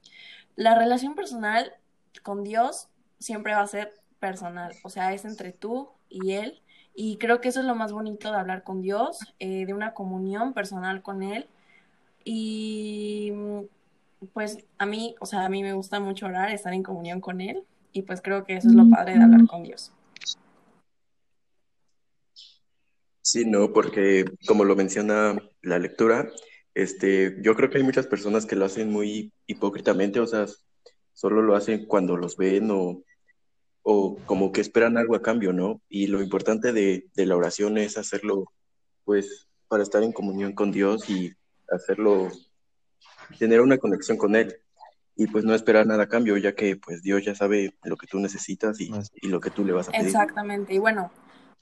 la 0.55 0.75
relación 0.75 1.15
personal 1.17 1.75
con 2.23 2.45
Dios 2.45 2.89
siempre 3.19 3.53
va 3.53 3.61
a 3.61 3.67
ser 3.67 3.93
personal, 4.21 4.73
o 4.83 4.89
sea, 4.89 5.13
es 5.13 5.27
entre 5.27 5.53
tú 5.53 5.91
y 6.09 6.33
Él 6.33 6.61
y 6.99 7.19
creo 7.19 7.43
que 7.43 7.51
eso 7.51 7.61
es 7.61 7.67
lo 7.67 7.75
más 7.75 7.93
bonito 7.93 8.33
de 8.33 8.39
hablar 8.39 8.65
con 8.65 8.81
Dios, 8.81 9.19
eh, 9.39 9.67
de 9.67 9.75
una 9.75 9.93
comunión 9.93 10.55
personal 10.55 11.03
con 11.03 11.23
Él. 11.23 11.47
Y 12.25 13.33
pues 14.33 14.65
a 14.79 14.87
mí, 14.87 15.15
o 15.21 15.27
sea, 15.27 15.45
a 15.45 15.51
mí 15.51 15.63
me 15.63 15.75
gusta 15.75 16.01
mucho 16.01 16.25
orar, 16.25 16.51
estar 16.51 16.73
en 16.73 16.83
comunión 16.83 17.21
con 17.21 17.43
Él. 17.43 17.63
Y 17.93 18.03
pues 18.03 18.23
creo 18.23 18.45
que 18.45 18.57
eso 18.57 18.69
es 18.69 18.75
lo 18.75 18.89
padre 18.89 19.19
de 19.19 19.25
hablar 19.25 19.47
con 19.47 19.63
Dios. 19.63 19.93
Sí, 23.21 23.45
no, 23.45 23.75
porque 23.75 24.25
como 24.47 24.65
lo 24.65 24.75
menciona 24.75 25.39
la 25.61 25.79
lectura, 25.79 26.31
este, 26.73 27.37
yo 27.43 27.55
creo 27.57 27.69
que 27.69 27.77
hay 27.77 27.85
muchas 27.85 28.07
personas 28.07 28.47
que 28.47 28.57
lo 28.57 28.65
hacen 28.65 28.91
muy 28.91 29.33
hipócritamente, 29.47 30.19
o 30.21 30.27
sea, 30.27 30.47
solo 31.13 31.43
lo 31.43 31.57
hacen 31.57 31.85
cuando 31.85 32.17
los 32.17 32.39
ven 32.39 32.71
o 32.71 33.03
o 33.89 34.17
como 34.27 34.51
que 34.51 34.61
esperan 34.61 34.99
algo 34.99 35.15
a 35.15 35.23
cambio, 35.23 35.53
¿no? 35.53 35.81
Y 35.89 36.09
lo 36.09 36.21
importante 36.21 36.73
de, 36.73 37.07
de, 37.15 37.25
la 37.25 37.37
oración 37.37 37.79
es 37.79 37.97
hacerlo, 37.97 38.53
pues, 39.05 39.47
para 39.69 39.85
estar 39.85 40.03
en 40.03 40.13
comunión 40.13 40.55
con 40.55 40.73
Dios 40.73 41.09
y 41.09 41.33
hacerlo, 41.71 42.29
tener 43.39 43.61
una 43.61 43.79
conexión 43.79 44.19
con 44.19 44.35
Él. 44.35 44.57
Y 45.15 45.29
pues 45.29 45.45
no 45.45 45.55
esperar 45.55 45.87
nada 45.87 46.03
a 46.03 46.09
cambio, 46.09 46.37
ya 46.37 46.57
que 46.57 46.75
pues 46.75 47.01
Dios 47.01 47.25
ya 47.25 47.37
sabe 47.37 47.77
lo 47.85 47.97
que 47.97 48.09
tú 48.09 48.19
necesitas 48.19 48.81
y, 48.81 48.91
y 49.23 49.29
lo 49.29 49.39
que 49.39 49.51
tú 49.51 49.65
le 49.65 49.73
vas 49.73 49.89
a 49.89 49.93
pedir. 49.93 50.07
Exactamente. 50.07 50.75
Y 50.75 50.79
bueno, 50.79 51.13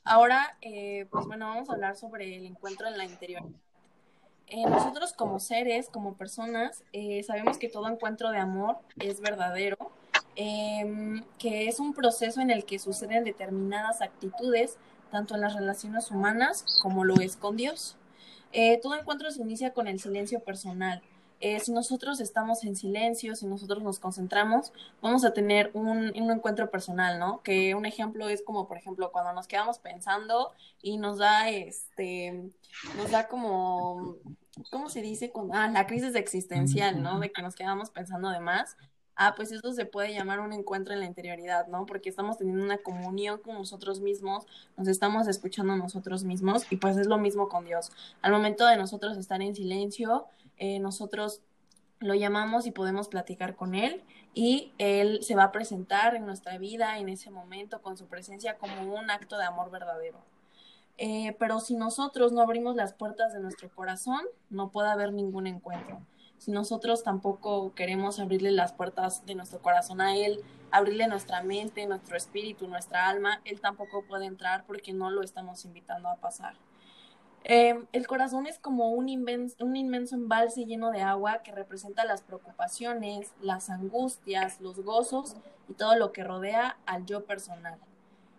ahora, 0.02 0.56
eh, 0.62 1.06
pues 1.10 1.26
bueno, 1.26 1.48
vamos 1.48 1.68
a 1.68 1.74
hablar 1.74 1.94
sobre 1.94 2.36
el 2.36 2.46
encuentro 2.46 2.88
en 2.88 2.96
la 2.96 3.04
interior. 3.04 3.42
Eh, 4.46 4.64
nosotros 4.66 5.12
como 5.12 5.40
seres, 5.40 5.90
como 5.90 6.16
personas, 6.16 6.84
eh, 6.94 7.22
sabemos 7.22 7.58
que 7.58 7.68
todo 7.68 7.86
encuentro 7.86 8.30
de 8.30 8.38
amor 8.38 8.78
es 8.98 9.20
verdadero 9.20 9.83
eh, 10.36 11.22
que 11.38 11.68
es 11.68 11.80
un 11.80 11.94
proceso 11.94 12.40
en 12.40 12.50
el 12.50 12.64
que 12.64 12.78
suceden 12.78 13.24
determinadas 13.24 14.02
actitudes, 14.02 14.78
tanto 15.10 15.34
en 15.34 15.42
las 15.42 15.54
relaciones 15.54 16.10
humanas 16.10 16.64
como 16.82 17.04
lo 17.04 17.20
es 17.20 17.36
con 17.36 17.56
Dios. 17.56 17.96
Eh, 18.52 18.80
todo 18.82 18.96
encuentro 18.96 19.30
se 19.30 19.42
inicia 19.42 19.72
con 19.72 19.86
el 19.88 20.00
silencio 20.00 20.40
personal. 20.40 21.02
Eh, 21.40 21.60
si 21.60 21.72
nosotros 21.72 22.20
estamos 22.20 22.64
en 22.64 22.74
silencio, 22.74 23.36
si 23.36 23.46
nosotros 23.46 23.82
nos 23.82 23.98
concentramos, 23.98 24.72
vamos 25.02 25.24
a 25.24 25.32
tener 25.32 25.70
un, 25.74 25.88
un, 25.88 26.30
encuentro 26.30 26.70
personal, 26.70 27.18
¿no? 27.18 27.42
Que 27.42 27.74
un 27.74 27.84
ejemplo 27.84 28.28
es 28.28 28.42
como, 28.42 28.66
por 28.66 28.78
ejemplo, 28.78 29.12
cuando 29.12 29.32
nos 29.32 29.46
quedamos 29.46 29.78
pensando 29.78 30.52
y 30.80 30.96
nos 30.96 31.18
da, 31.18 31.50
este, 31.50 32.50
nos 32.96 33.10
da 33.10 33.28
como, 33.28 34.16
¿cómo 34.70 34.88
se 34.88 35.02
dice? 35.02 35.30
Cuando, 35.30 35.54
ah, 35.54 35.68
la 35.68 35.86
crisis 35.86 36.14
existencial, 36.14 37.02
¿no? 37.02 37.20
De 37.20 37.30
que 37.30 37.42
nos 37.42 37.54
quedamos 37.54 37.90
pensando 37.90 38.30
de 38.30 38.40
más 38.40 38.76
ah, 39.16 39.34
pues 39.36 39.52
eso 39.52 39.72
se 39.72 39.86
puede 39.86 40.12
llamar 40.12 40.40
un 40.40 40.52
encuentro 40.52 40.94
en 40.94 41.00
la 41.00 41.06
interioridad, 41.06 41.66
¿no? 41.68 41.86
Porque 41.86 42.08
estamos 42.08 42.38
teniendo 42.38 42.64
una 42.64 42.78
comunión 42.78 43.40
con 43.40 43.54
nosotros 43.54 44.00
mismos, 44.00 44.46
nos 44.76 44.88
estamos 44.88 45.28
escuchando 45.28 45.76
nosotros 45.76 46.24
mismos 46.24 46.70
y 46.70 46.76
pues 46.76 46.96
es 46.96 47.06
lo 47.06 47.18
mismo 47.18 47.48
con 47.48 47.64
Dios. 47.64 47.90
Al 48.22 48.32
momento 48.32 48.66
de 48.66 48.76
nosotros 48.76 49.16
estar 49.16 49.42
en 49.42 49.54
silencio, 49.54 50.26
eh, 50.58 50.78
nosotros 50.80 51.40
lo 52.00 52.14
llamamos 52.14 52.66
y 52.66 52.70
podemos 52.70 53.08
platicar 53.08 53.56
con 53.56 53.74
él 53.74 54.02
y 54.34 54.72
él 54.78 55.20
se 55.22 55.34
va 55.34 55.44
a 55.44 55.52
presentar 55.52 56.16
en 56.16 56.26
nuestra 56.26 56.58
vida 56.58 56.98
en 56.98 57.08
ese 57.08 57.30
momento 57.30 57.80
con 57.82 57.96
su 57.96 58.06
presencia 58.06 58.58
como 58.58 58.94
un 58.94 59.10
acto 59.10 59.38
de 59.38 59.44
amor 59.44 59.70
verdadero. 59.70 60.18
Eh, 60.96 61.34
pero 61.38 61.60
si 61.60 61.74
nosotros 61.74 62.32
no 62.32 62.40
abrimos 62.40 62.76
las 62.76 62.92
puertas 62.92 63.32
de 63.32 63.40
nuestro 63.40 63.68
corazón, 63.68 64.20
no 64.50 64.70
puede 64.70 64.90
haber 64.90 65.12
ningún 65.12 65.46
encuentro. 65.46 66.00
Si 66.44 66.50
nosotros 66.50 67.02
tampoco 67.02 67.72
queremos 67.74 68.20
abrirle 68.20 68.50
las 68.50 68.74
puertas 68.74 69.24
de 69.24 69.34
nuestro 69.34 69.62
corazón 69.62 70.02
a 70.02 70.14
Él, 70.14 70.42
abrirle 70.70 71.08
nuestra 71.08 71.42
mente, 71.42 71.86
nuestro 71.86 72.18
espíritu, 72.18 72.68
nuestra 72.68 73.08
alma, 73.08 73.40
Él 73.46 73.62
tampoco 73.62 74.04
puede 74.06 74.26
entrar 74.26 74.66
porque 74.66 74.92
no 74.92 75.08
lo 75.08 75.22
estamos 75.22 75.64
invitando 75.64 76.10
a 76.10 76.16
pasar. 76.16 76.52
Eh, 77.44 77.82
el 77.92 78.06
corazón 78.06 78.46
es 78.46 78.58
como 78.58 78.90
un, 78.90 79.08
inmenso 79.08 80.14
embalse 80.16 80.66
lleno 80.66 80.90
de 80.90 81.00
agua 81.00 81.42
que 81.42 81.50
representa 81.50 82.04
las 82.04 82.20
preocupaciones, 82.20 83.32
las 83.40 83.70
angustias, 83.70 84.60
los 84.60 84.80
gozos 84.80 85.36
y 85.70 85.72
todo 85.72 85.96
lo 85.96 86.12
que 86.12 86.24
rodea 86.24 86.76
al 86.84 87.06
yo 87.06 87.24
personal. 87.24 87.78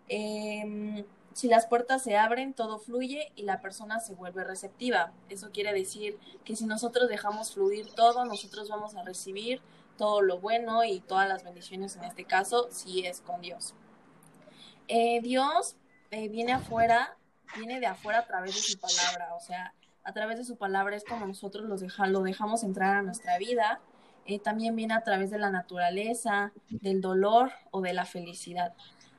Eh, 0.09 1.03
si 1.35 1.49
las 1.49 1.65
puertas 1.65 2.01
se 2.01 2.15
abren, 2.15 2.53
todo 2.53 2.79
fluye 2.79 3.33
y 3.35 3.43
la 3.43 3.59
persona 3.59 3.99
se 3.99 4.13
vuelve 4.13 4.45
receptiva. 4.45 5.11
Eso 5.27 5.51
quiere 5.51 5.73
decir 5.73 6.17
que 6.45 6.55
si 6.55 6.65
nosotros 6.65 7.09
dejamos 7.09 7.53
fluir 7.53 7.93
todo, 7.93 8.23
nosotros 8.23 8.69
vamos 8.69 8.95
a 8.95 9.03
recibir 9.03 9.61
todo 9.97 10.21
lo 10.21 10.39
bueno 10.39 10.85
y 10.85 11.01
todas 11.01 11.27
las 11.27 11.43
bendiciones 11.43 11.97
en 11.97 12.05
este 12.05 12.23
caso, 12.23 12.69
si 12.71 13.05
es 13.05 13.19
con 13.19 13.41
Dios. 13.41 13.73
Eh, 14.87 15.19
Dios 15.21 15.75
eh, 16.11 16.29
viene 16.29 16.53
afuera, 16.53 17.17
viene 17.57 17.81
de 17.81 17.87
afuera 17.87 18.19
a 18.19 18.25
través 18.25 18.55
de 18.55 18.61
su 18.61 18.79
palabra, 18.79 19.35
o 19.35 19.41
sea, 19.41 19.73
a 20.05 20.13
través 20.13 20.37
de 20.37 20.45
su 20.45 20.55
palabra 20.55 20.95
es 20.95 21.03
como 21.03 21.27
nosotros 21.27 21.67
los 21.67 21.81
lo 22.07 22.21
dejamos 22.21 22.63
entrar 22.63 22.95
a 22.95 23.01
nuestra 23.01 23.37
vida. 23.39 23.81
Eh, 24.25 24.39
también 24.39 24.73
viene 24.73 24.93
a 24.93 25.03
través 25.03 25.31
de 25.31 25.37
la 25.37 25.49
naturaleza, 25.49 26.53
del 26.69 27.01
dolor 27.01 27.51
o 27.71 27.81
de 27.81 27.91
la 27.91 28.05
felicidad. 28.05 28.73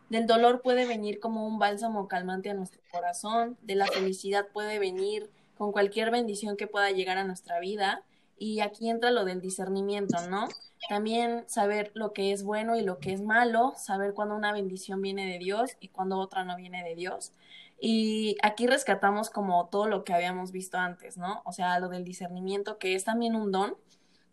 Del 0.08 0.26
dolor 0.26 0.62
puede 0.62 0.86
venir 0.86 1.18
como 1.18 1.46
un 1.46 1.58
bálsamo 1.58 2.06
calmante 2.06 2.50
a 2.50 2.54
nuestro 2.54 2.80
corazón, 2.92 3.56
de 3.62 3.75
la 3.75 3.86
felicidad 3.86 4.46
puede 4.52 4.78
venir 4.78 5.30
con 5.58 5.72
cualquier 5.72 6.10
bendición 6.10 6.56
que 6.56 6.66
pueda 6.66 6.90
llegar 6.90 7.18
a 7.18 7.25
nuestra 7.25 7.58
vida. 7.58 8.02
Y 8.38 8.60
aquí 8.60 8.90
entra 8.90 9.10
lo 9.10 9.25
del 9.25 9.40
discernimiento, 9.40 10.16
¿no? 10.28 10.48
También 10.88 11.44
saber 11.48 11.90
lo 11.94 12.12
que 12.12 12.32
es 12.32 12.44
bueno 12.44 12.76
y 12.76 12.82
lo 12.82 12.98
que 12.98 13.12
es 13.12 13.22
malo, 13.22 13.72
saber 13.76 14.12
cuándo 14.12 14.36
una 14.36 14.52
bendición 14.52 15.00
viene 15.00 15.26
de 15.26 15.38
Dios 15.38 15.70
y 15.80 15.88
cuándo 15.88 16.18
otra 16.18 16.44
no 16.44 16.54
viene 16.56 16.84
de 16.84 16.94
Dios. 16.94 17.32
Y 17.80 18.36
aquí 18.42 18.66
rescatamos 18.66 19.30
como 19.30 19.68
todo 19.68 19.86
lo 19.86 20.04
que 20.04 20.12
habíamos 20.12 20.52
visto 20.52 20.76
antes, 20.78 21.16
¿no? 21.16 21.42
O 21.44 21.52
sea, 21.52 21.80
lo 21.80 21.88
del 21.88 22.04
discernimiento, 22.04 22.78
que 22.78 22.94
es 22.94 23.04
también 23.04 23.34
un 23.34 23.52
don 23.52 23.75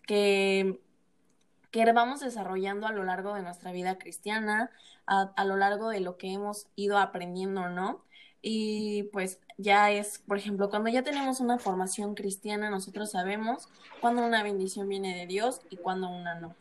que 0.05 0.81
que 1.73 1.91
vamos 1.91 2.19
desarrollando 2.19 2.85
a 2.85 2.91
lo 2.91 3.03
largo 3.03 3.33
de 3.33 3.41
nuestra 3.41 3.71
vida 3.71 3.97
cristiana, 3.97 4.69
a, 5.05 5.45
lo 5.45 5.57
largo 5.57 5.89
de 5.89 5.99
lo 5.99 6.17
que 6.17 6.31
hemos 6.31 6.67
ido 6.75 6.97
aprendiendo, 6.97 7.69
¿no? 7.69 8.03
Y 8.41 9.03
pues 9.13 9.39
ya 9.57 9.91
es, 9.91 10.19
por 10.19 10.37
ejemplo, 10.37 10.69
cuando 10.69 10.89
ya 10.89 11.03
tenemos 11.03 11.39
una 11.39 11.59
formación 11.59 12.15
cristiana, 12.15 12.69
nosotros 12.69 13.11
sabemos 13.11 13.69
cuándo 14.01 14.25
una 14.25 14.43
bendición 14.43 14.89
viene 14.89 15.15
de 15.15 15.27
Dios 15.27 15.61
y 15.69 15.77
cuándo 15.77 16.09
una 16.09 16.35
no. 16.35 16.55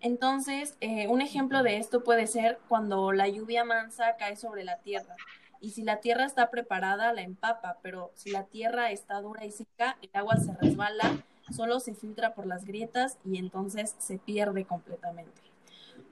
Entonces, 0.00 0.76
eh, 0.80 1.08
un 1.08 1.22
ejemplo 1.22 1.62
de 1.62 1.78
esto 1.78 2.04
puede 2.04 2.26
ser 2.26 2.58
cuando 2.68 3.12
la 3.12 3.28
lluvia 3.28 3.64
mansa 3.64 4.16
cae 4.18 4.36
sobre 4.36 4.64
la 4.64 4.78
tierra. 4.78 5.16
Y 5.60 5.70
si 5.70 5.82
la 5.82 6.00
tierra 6.00 6.26
está 6.26 6.50
preparada, 6.50 7.14
la 7.14 7.22
empapa, 7.22 7.78
pero 7.82 8.10
si 8.14 8.30
la 8.30 8.44
tierra 8.44 8.90
está 8.90 9.20
dura 9.22 9.46
y 9.46 9.50
seca, 9.50 9.96
el 10.02 10.10
agua 10.12 10.36
se 10.36 10.52
resbala 10.54 11.24
solo 11.52 11.80
se 11.80 11.94
filtra 11.94 12.34
por 12.34 12.46
las 12.46 12.64
grietas 12.64 13.18
y 13.24 13.38
entonces 13.38 13.94
se 13.98 14.18
pierde 14.18 14.64
completamente. 14.64 15.40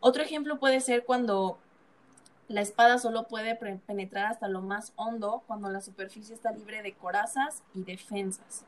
Otro 0.05 0.25
ejemplo 0.25 0.59
puede 0.59 0.81
ser 0.81 1.05
cuando 1.05 1.59
la 2.49 2.61
espada 2.61 2.99
solo 2.99 3.29
puede 3.29 3.55
penetrar 3.55 4.27
hasta 4.27 4.49
lo 4.49 4.61
más 4.61 4.93
hondo 4.97 5.45
cuando 5.47 5.71
la 5.71 5.81
superficie 5.81 6.35
está 6.35 6.51
libre 6.51 6.83
de 6.83 6.93
corazas 6.93 7.63
y 7.73 7.85
defensas. 7.85 8.65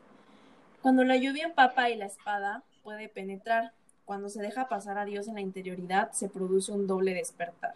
Cuando 0.80 1.02
la 1.02 1.16
lluvia 1.16 1.46
empapa 1.46 1.90
y 1.90 1.96
la 1.96 2.06
espada 2.06 2.62
puede 2.84 3.08
penetrar, 3.08 3.72
cuando 4.04 4.28
se 4.28 4.40
deja 4.40 4.68
pasar 4.68 4.96
a 4.96 5.04
Dios 5.04 5.26
en 5.26 5.34
la 5.34 5.40
interioridad, 5.40 6.12
se 6.12 6.28
produce 6.28 6.70
un 6.70 6.86
doble 6.86 7.14
despertar. 7.14 7.74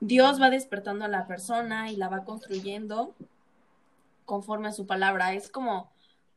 Dios 0.00 0.40
va 0.40 0.48
despertando 0.48 1.04
a 1.04 1.08
la 1.08 1.26
persona 1.26 1.90
y 1.90 1.96
la 1.96 2.08
va 2.08 2.24
construyendo 2.24 3.12
conforme 4.24 4.68
a 4.68 4.72
su 4.72 4.86
palabra. 4.86 5.34
Es 5.34 5.50
como 5.50 5.90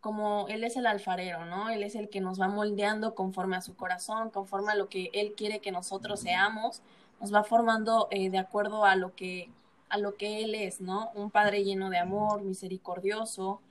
como 0.06 0.48
Él 0.50 0.64
es 0.64 0.78
el 0.78 0.86
alfarero, 0.86 1.46
¿no? 1.46 1.70
Él 1.70 1.82
es 1.82 1.96
el 1.96 2.10
que 2.10 2.22
nos 2.22 2.40
va 2.40 2.48
moldeando 2.48 3.16
conforme 3.16 3.56
a 3.56 3.62
su 3.62 3.76
corazón, 3.76 4.30
conforme 4.30 4.72
a 4.72 4.76
lo 4.76 4.88
que 4.88 5.10
Él 5.14 5.34
quiere 5.36 5.62
que 5.62 5.72
nosotros 5.72 6.20
seamos, 6.20 6.84
nos 7.20 7.34
va 7.34 7.44
formando 7.44 8.08
eh, 8.12 8.30
de 8.30 8.38
acuerdo 8.38 8.86
a 8.86 8.96
lo 8.96 9.16
que 9.16 9.50
a 9.90 9.98
lo 9.98 10.16
que 10.16 10.44
Él 10.44 10.54
es, 10.54 10.80
¿no? 10.80 11.10
Un 11.16 11.32
Padre 11.32 11.64
lleno 11.64 11.90
de 11.90 11.98
amor, 11.98 12.44
misericordioso, 12.44 13.62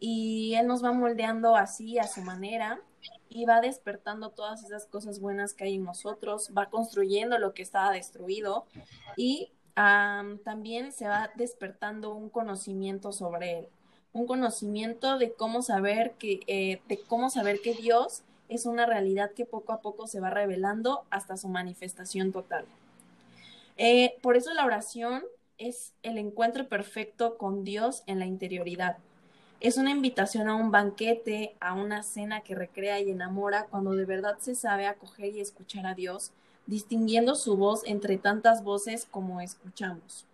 y 0.00 0.54
Él 0.54 0.66
nos 0.66 0.82
va 0.82 0.92
moldeando 0.92 1.56
así 1.56 1.98
a 1.98 2.04
su 2.04 2.22
manera 2.22 2.80
y 3.28 3.44
va 3.44 3.60
despertando 3.60 4.30
todas 4.30 4.64
esas 4.64 4.86
cosas 4.86 5.20
buenas 5.20 5.52
que 5.52 5.64
hay 5.64 5.74
en 5.74 5.84
nosotros, 5.84 6.52
va 6.56 6.70
construyendo 6.70 7.36
lo 7.36 7.52
que 7.52 7.60
estaba 7.60 7.92
destruido 7.92 8.64
y 9.14 9.52
también 9.74 10.90
se 10.90 11.06
va 11.06 11.30
despertando 11.34 12.14
un 12.14 12.30
conocimiento 12.30 13.12
sobre 13.12 13.58
Él 13.58 13.68
un 14.12 14.26
conocimiento 14.26 15.18
de 15.18 15.32
cómo 15.32 15.62
saber 15.62 16.12
que, 16.12 16.40
eh, 16.46 16.80
de 16.88 17.00
cómo 17.00 17.30
saber 17.30 17.60
que 17.60 17.74
Dios 17.74 18.22
es 18.48 18.66
una 18.66 18.86
realidad 18.86 19.32
que 19.32 19.46
poco 19.46 19.72
a 19.72 19.80
poco 19.80 20.06
se 20.06 20.20
va 20.20 20.30
revelando 20.30 21.04
hasta 21.10 21.36
su 21.36 21.48
manifestación 21.48 22.32
total. 22.32 22.66
Eh, 23.78 24.16
por 24.20 24.36
eso 24.36 24.52
la 24.52 24.66
oración 24.66 25.22
es 25.58 25.92
el 26.02 26.18
encuentro 26.18 26.68
perfecto 26.68 27.38
con 27.38 27.64
Dios 27.64 28.02
en 28.06 28.18
la 28.18 28.26
interioridad. 28.26 28.98
Es 29.60 29.76
una 29.76 29.90
invitación 29.90 30.48
a 30.48 30.56
un 30.56 30.70
banquete, 30.70 31.54
a 31.60 31.72
una 31.74 32.02
cena 32.02 32.40
que 32.40 32.54
recrea 32.54 33.00
y 33.00 33.10
enamora 33.10 33.66
cuando 33.70 33.92
de 33.92 34.04
verdad 34.04 34.36
se 34.40 34.54
sabe 34.54 34.86
acoger 34.86 35.34
y 35.34 35.40
escuchar 35.40 35.86
a 35.86 35.94
Dios, 35.94 36.32
distinguiendo 36.66 37.36
su 37.36 37.56
voz 37.56 37.82
entre 37.86 38.18
tantas 38.18 38.64
voces 38.64 39.06
como 39.10 39.40
escuchamos. 39.40 40.26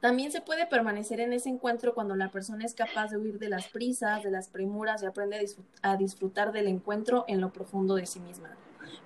También 0.00 0.30
se 0.30 0.42
puede 0.42 0.66
permanecer 0.66 1.20
en 1.20 1.32
ese 1.32 1.48
encuentro 1.48 1.94
cuando 1.94 2.16
la 2.16 2.30
persona 2.30 2.64
es 2.64 2.74
capaz 2.74 3.08
de 3.08 3.16
huir 3.16 3.38
de 3.38 3.48
las 3.48 3.68
prisas, 3.68 4.22
de 4.22 4.30
las 4.30 4.48
premuras 4.48 5.02
y 5.02 5.06
aprende 5.06 5.44
a 5.82 5.96
disfrutar 5.96 6.52
del 6.52 6.68
encuentro 6.68 7.24
en 7.28 7.40
lo 7.40 7.50
profundo 7.50 7.94
de 7.94 8.04
sí 8.06 8.20
misma. 8.20 8.50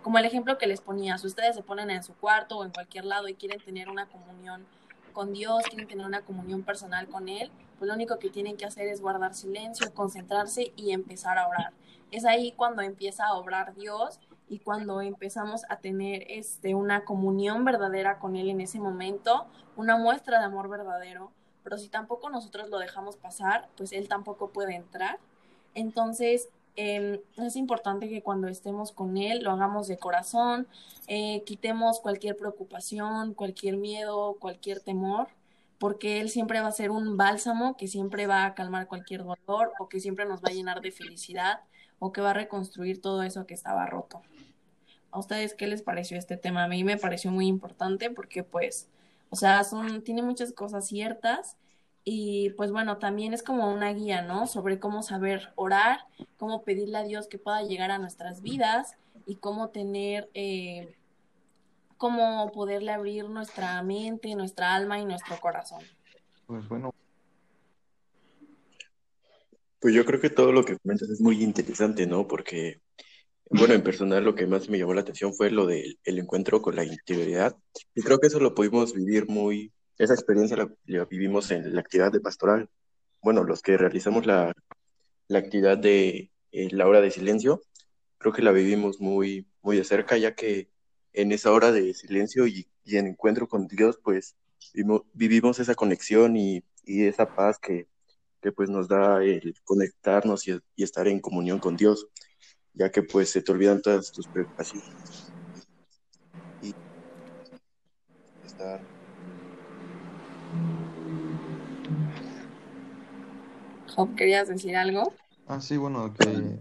Como 0.03 0.19
el 0.19 0.25
ejemplo 0.25 0.59
que 0.59 0.67
les 0.67 0.81
ponía, 0.81 1.17
si 1.19 1.27
ustedes 1.27 1.55
se 1.55 1.63
ponen 1.63 1.91
en 1.91 2.03
su 2.03 2.15
cuarto 2.15 2.59
o 2.59 2.65
en 2.65 2.73
cualquier 2.73 3.05
lado 3.05 3.29
y 3.29 3.35
quieren 3.35 3.61
tener 3.61 3.89
una 3.89 4.07
comunión 4.07 4.67
con 5.13 5.33
Dios, 5.33 5.63
quieren 5.69 5.87
tener 5.87 6.07
una 6.07 6.23
comunión 6.23 6.63
personal 6.63 7.07
con 7.09 7.29
Él, 7.29 7.51
pues 7.79 7.89
lo 7.89 7.95
único 7.95 8.19
que 8.19 8.29
tienen 8.29 8.57
que 8.57 8.67
hacer 8.67 8.89
es 8.89 9.01
guardar 9.01 9.35
silencio, 9.35 9.93
concentrarse 9.95 10.73
y 10.77 10.93
empezar 10.93 11.39
a 11.39 11.47
orar. 11.49 11.73
Es 12.11 12.25
ahí 12.25 12.53
cuando 12.53 12.83
empieza 12.83 13.27
a 13.27 13.35
obrar 13.35 13.75
Dios 13.75 14.19
y 14.51 14.59
cuando 14.59 15.01
empezamos 15.01 15.63
a 15.69 15.77
tener 15.77 16.25
este, 16.29 16.75
una 16.75 17.05
comunión 17.05 17.65
verdadera 17.65 18.19
con 18.19 18.35
Él 18.35 18.51
en 18.51 18.61
ese 18.61 18.81
momento, 18.81 19.47
una 19.77 19.97
muestra 19.97 20.41
de 20.41 20.47
amor 20.47 20.69
verdadero, 20.69 21.31
pero 21.63 21.79
si 21.79 21.89
tampoco 21.89 22.29
nosotros 22.31 22.69
lo 22.69 22.79
dejamos 22.79 23.17
pasar, 23.17 23.69
pues 23.77 23.93
Él 23.93 24.09
tampoco 24.09 24.51
puede 24.51 24.75
entrar. 24.75 25.21
Entonces, 25.77 26.49
em, 26.75 27.21
es 27.37 27.55
importante 27.55 28.09
que 28.09 28.23
cuando 28.23 28.49
estemos 28.49 28.91
con 28.91 29.17
Él 29.17 29.45
lo 29.45 29.53
hagamos 29.53 29.87
de 29.87 29.99
corazón, 29.99 30.67
eh, 31.07 31.45
quitemos 31.47 32.01
cualquier 32.01 32.37
preocupación, 32.37 33.35
cualquier 33.35 33.77
miedo, 33.77 34.37
cualquier 34.41 34.81
temor, 34.81 35.29
porque 35.79 36.21
Él 36.21 36.29
siempre 36.29 36.61
va 36.61 36.67
a 36.69 36.73
ser 36.73 36.91
un 36.91 37.17
bálsamo 37.17 37.77
que 37.77 37.87
siempre 37.87 38.27
va 38.27 38.47
a 38.47 38.55
calmar 38.55 38.89
cualquier 38.89 39.23
dolor 39.23 39.73
o 39.79 39.89
que 39.89 40.01
siempre 40.01 40.25
nos 40.27 40.41
va 40.43 40.49
a 40.49 40.53
llenar 40.53 40.81
de 40.81 40.91
felicidad 40.91 41.61
o 42.01 42.13
que 42.13 42.21
va 42.21 42.31
a 42.31 42.35
reconstruir 42.35 43.01
todo 43.01 43.23
eso 43.23 43.47
que 43.47 43.55
estaba 43.55 43.87
roto. 43.87 44.23
¿A 45.13 45.19
ustedes 45.21 45.55
qué 45.55 45.69
les 45.69 45.83
pareció 45.83 46.19
este 46.19 46.37
tema? 46.37 46.65
A 46.65 46.69
mí 46.69 46.83
me 46.83 46.97
pareció 46.97 47.31
muy 47.31 47.47
importante 47.47 48.11
porque 48.11 48.43
pues, 48.43 48.89
o 49.29 49.37
sea, 49.37 49.63
son, 49.63 50.03
tiene 50.03 50.23
muchas 50.23 50.53
cosas 50.53 50.87
ciertas 50.89 51.57
y 52.05 52.51
pues 52.51 52.73
bueno, 52.73 52.97
también 52.99 53.35
es 53.35 53.43
como 53.43 53.73
una 53.73 53.93
guía, 53.93 54.23
¿no? 54.23 54.47
Sobre 54.47 54.81
cómo 54.81 55.03
saber 55.03 55.53
orar, 55.55 56.01
cómo 56.39 56.63
pedirle 56.63 56.99
a 56.99 57.05
Dios 57.05 57.29
que 57.29 57.39
pueda 57.39 57.63
llegar 57.63 57.91
a 57.91 57.99
nuestras 57.99 58.41
vidas 58.41 58.97
y 59.27 59.37
cómo 59.37 59.69
tener, 59.69 60.31
eh, 60.35 60.97
cómo 61.99 62.51
poderle 62.53 62.93
abrir 62.93 63.29
nuestra 63.29 63.83
mente, 63.83 64.35
nuestra 64.35 64.75
alma 64.75 64.99
y 64.99 65.05
nuestro 65.05 65.39
corazón. 65.39 65.83
Pues 66.47 66.67
bueno. 66.69 66.90
Pues 69.81 69.95
yo 69.95 70.05
creo 70.05 70.21
que 70.21 70.31
todo 70.31 70.53
lo 70.53 70.65
que 70.65 70.77
comentas 70.79 71.09
es 71.11 71.21
muy 71.21 71.43
interesante, 71.43 72.07
¿no? 72.07 72.29
Porque 72.29 72.81
bueno, 73.51 73.75
en 73.75 73.83
personal 73.83 74.25
lo 74.25 74.37
que 74.37 74.47
más 74.47 74.69
me 74.69 74.79
llamó 74.79 74.95
la 74.95 75.01
atención 75.01 75.35
fue 75.35 75.51
lo 75.51 75.67
del 75.67 75.99
encuentro 76.05 76.63
con 76.63 76.77
la 76.77 76.85
interioridad 76.85 77.57
y 77.97 78.03
creo 78.03 78.21
que 78.21 78.29
eso 78.29 78.39
lo 78.39 78.55
pudimos 78.55 78.95
vivir 78.95 79.27
muy, 79.29 79.73
esa 79.99 80.15
experiencia 80.15 80.57
la, 80.57 81.05
vivimos 81.07 81.51
en 81.51 81.75
la 81.75 81.81
actividad 81.81 82.13
de 82.13 82.21
pastoral. 82.21 82.69
Bueno, 83.23 83.43
los 83.43 83.61
que 83.63 83.77
realizamos 83.77 84.25
la, 84.25 84.55
la 85.27 85.39
actividad 85.41 85.79
de 85.79 86.31
eh, 86.53 86.69
la 86.71 86.87
hora 86.87 87.01
de 87.01 87.11
silencio, 87.11 87.63
creo 88.19 88.33
que 88.33 88.43
la 88.43 88.53
vivimos 88.53 89.01
muy, 89.01 89.49
muy 89.63 89.77
de 89.77 89.85
cerca, 89.85 90.17
ya 90.17 90.35
que 90.35 90.69
en 91.13 91.33
esa 91.33 91.53
hora 91.53 91.73
de 91.73 91.95
silencio 91.95 92.47
y, 92.47 92.69
en 92.87 93.09
encuentro 93.09 93.49
con 93.49 93.67
Dios, 93.67 93.99
pues 94.03 94.37
vivimos, 95.13 95.59
esa 95.59 95.75
conexión 95.75 96.37
y, 96.37 96.63
esa 96.85 97.35
paz 97.35 97.59
que, 97.59 97.87
pues 98.55 98.71
nos 98.71 98.89
da 98.89 99.23
el 99.23 99.55
conectarnos 99.65 100.49
y, 100.49 100.59
estar 100.77 101.07
en 101.09 101.21
comunión 101.21 101.59
con 101.59 101.77
Dios, 101.77 102.07
ya 102.73 102.91
que 102.91 103.03
pues 103.03 103.31
se 103.31 103.43
te 103.43 103.53
olvidan 103.53 103.83
todas 103.83 104.11
tus 104.13 104.27
preocupaciones. 104.29 105.33
Y 106.63 106.75
estar... 108.47 108.81
¿querías 114.17 114.49
decir 114.49 114.77
algo? 114.77 115.13
Ah, 115.47 115.61
sí, 115.61 115.77
bueno, 115.77 116.15
que 116.15 116.59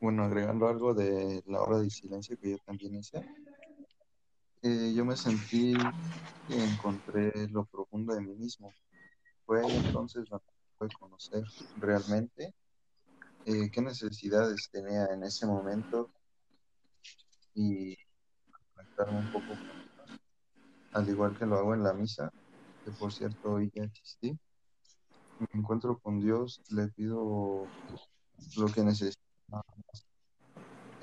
bueno, 0.00 0.24
agregando 0.24 0.68
algo 0.68 0.94
de 0.94 1.42
la 1.46 1.60
hora 1.60 1.78
de 1.78 1.90
silencio 1.90 2.38
que 2.38 2.52
yo 2.52 2.58
también 2.58 2.94
hice, 2.94 3.18
eh, 4.62 4.92
yo 4.94 5.04
me 5.04 5.16
sentí 5.16 5.74
y 6.48 6.54
encontré 6.54 7.32
lo 7.48 7.64
profundo 7.66 8.14
de 8.14 8.20
mí 8.20 8.34
mismo. 8.34 8.72
Fue 9.44 9.60
entonces 9.66 10.28
la 10.30 10.38
pude 10.78 10.90
conocer 10.98 11.44
realmente 11.76 12.54
eh, 13.44 13.70
qué 13.70 13.80
necesidades 13.80 14.68
tenía 14.70 15.06
en 15.06 15.24
ese 15.24 15.46
momento 15.46 16.10
y 17.54 17.96
conectarme 18.74 19.18
un 19.18 19.32
poco 19.32 19.48
con 19.48 19.88
al 20.92 21.08
igual 21.08 21.36
que 21.36 21.46
lo 21.46 21.56
hago 21.56 21.74
en 21.74 21.82
la 21.82 21.92
misa, 21.92 22.32
que 22.84 22.90
por 22.92 23.12
cierto 23.12 23.52
hoy 23.52 23.70
ya 23.74 23.84
existí. 23.84 24.38
Me 25.38 25.46
encuentro 25.60 25.98
con 25.98 26.18
Dios, 26.20 26.62
le 26.70 26.88
pido 26.88 27.66
lo 28.56 28.66
que 28.72 28.82
necesito 28.82 29.20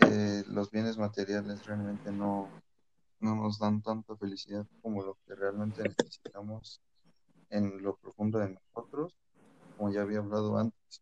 eh, 0.02 0.44
los 0.48 0.70
bienes 0.72 0.98
materiales 0.98 1.66
realmente 1.66 2.12
no, 2.12 2.50
no 3.20 3.36
nos 3.36 3.60
dan 3.60 3.82
tanta 3.82 4.16
felicidad 4.18 4.66
como 4.82 5.04
lo 5.04 5.18
que 5.26 5.36
realmente 5.36 5.84
necesitamos 5.84 6.82
en 7.50 7.82
lo 7.82 7.96
profundo 7.96 8.40
de 8.40 8.50
nosotros, 8.50 9.16
como 9.76 9.92
ya 9.92 10.02
había 10.02 10.20
hablado 10.20 10.58
antes. 10.58 11.02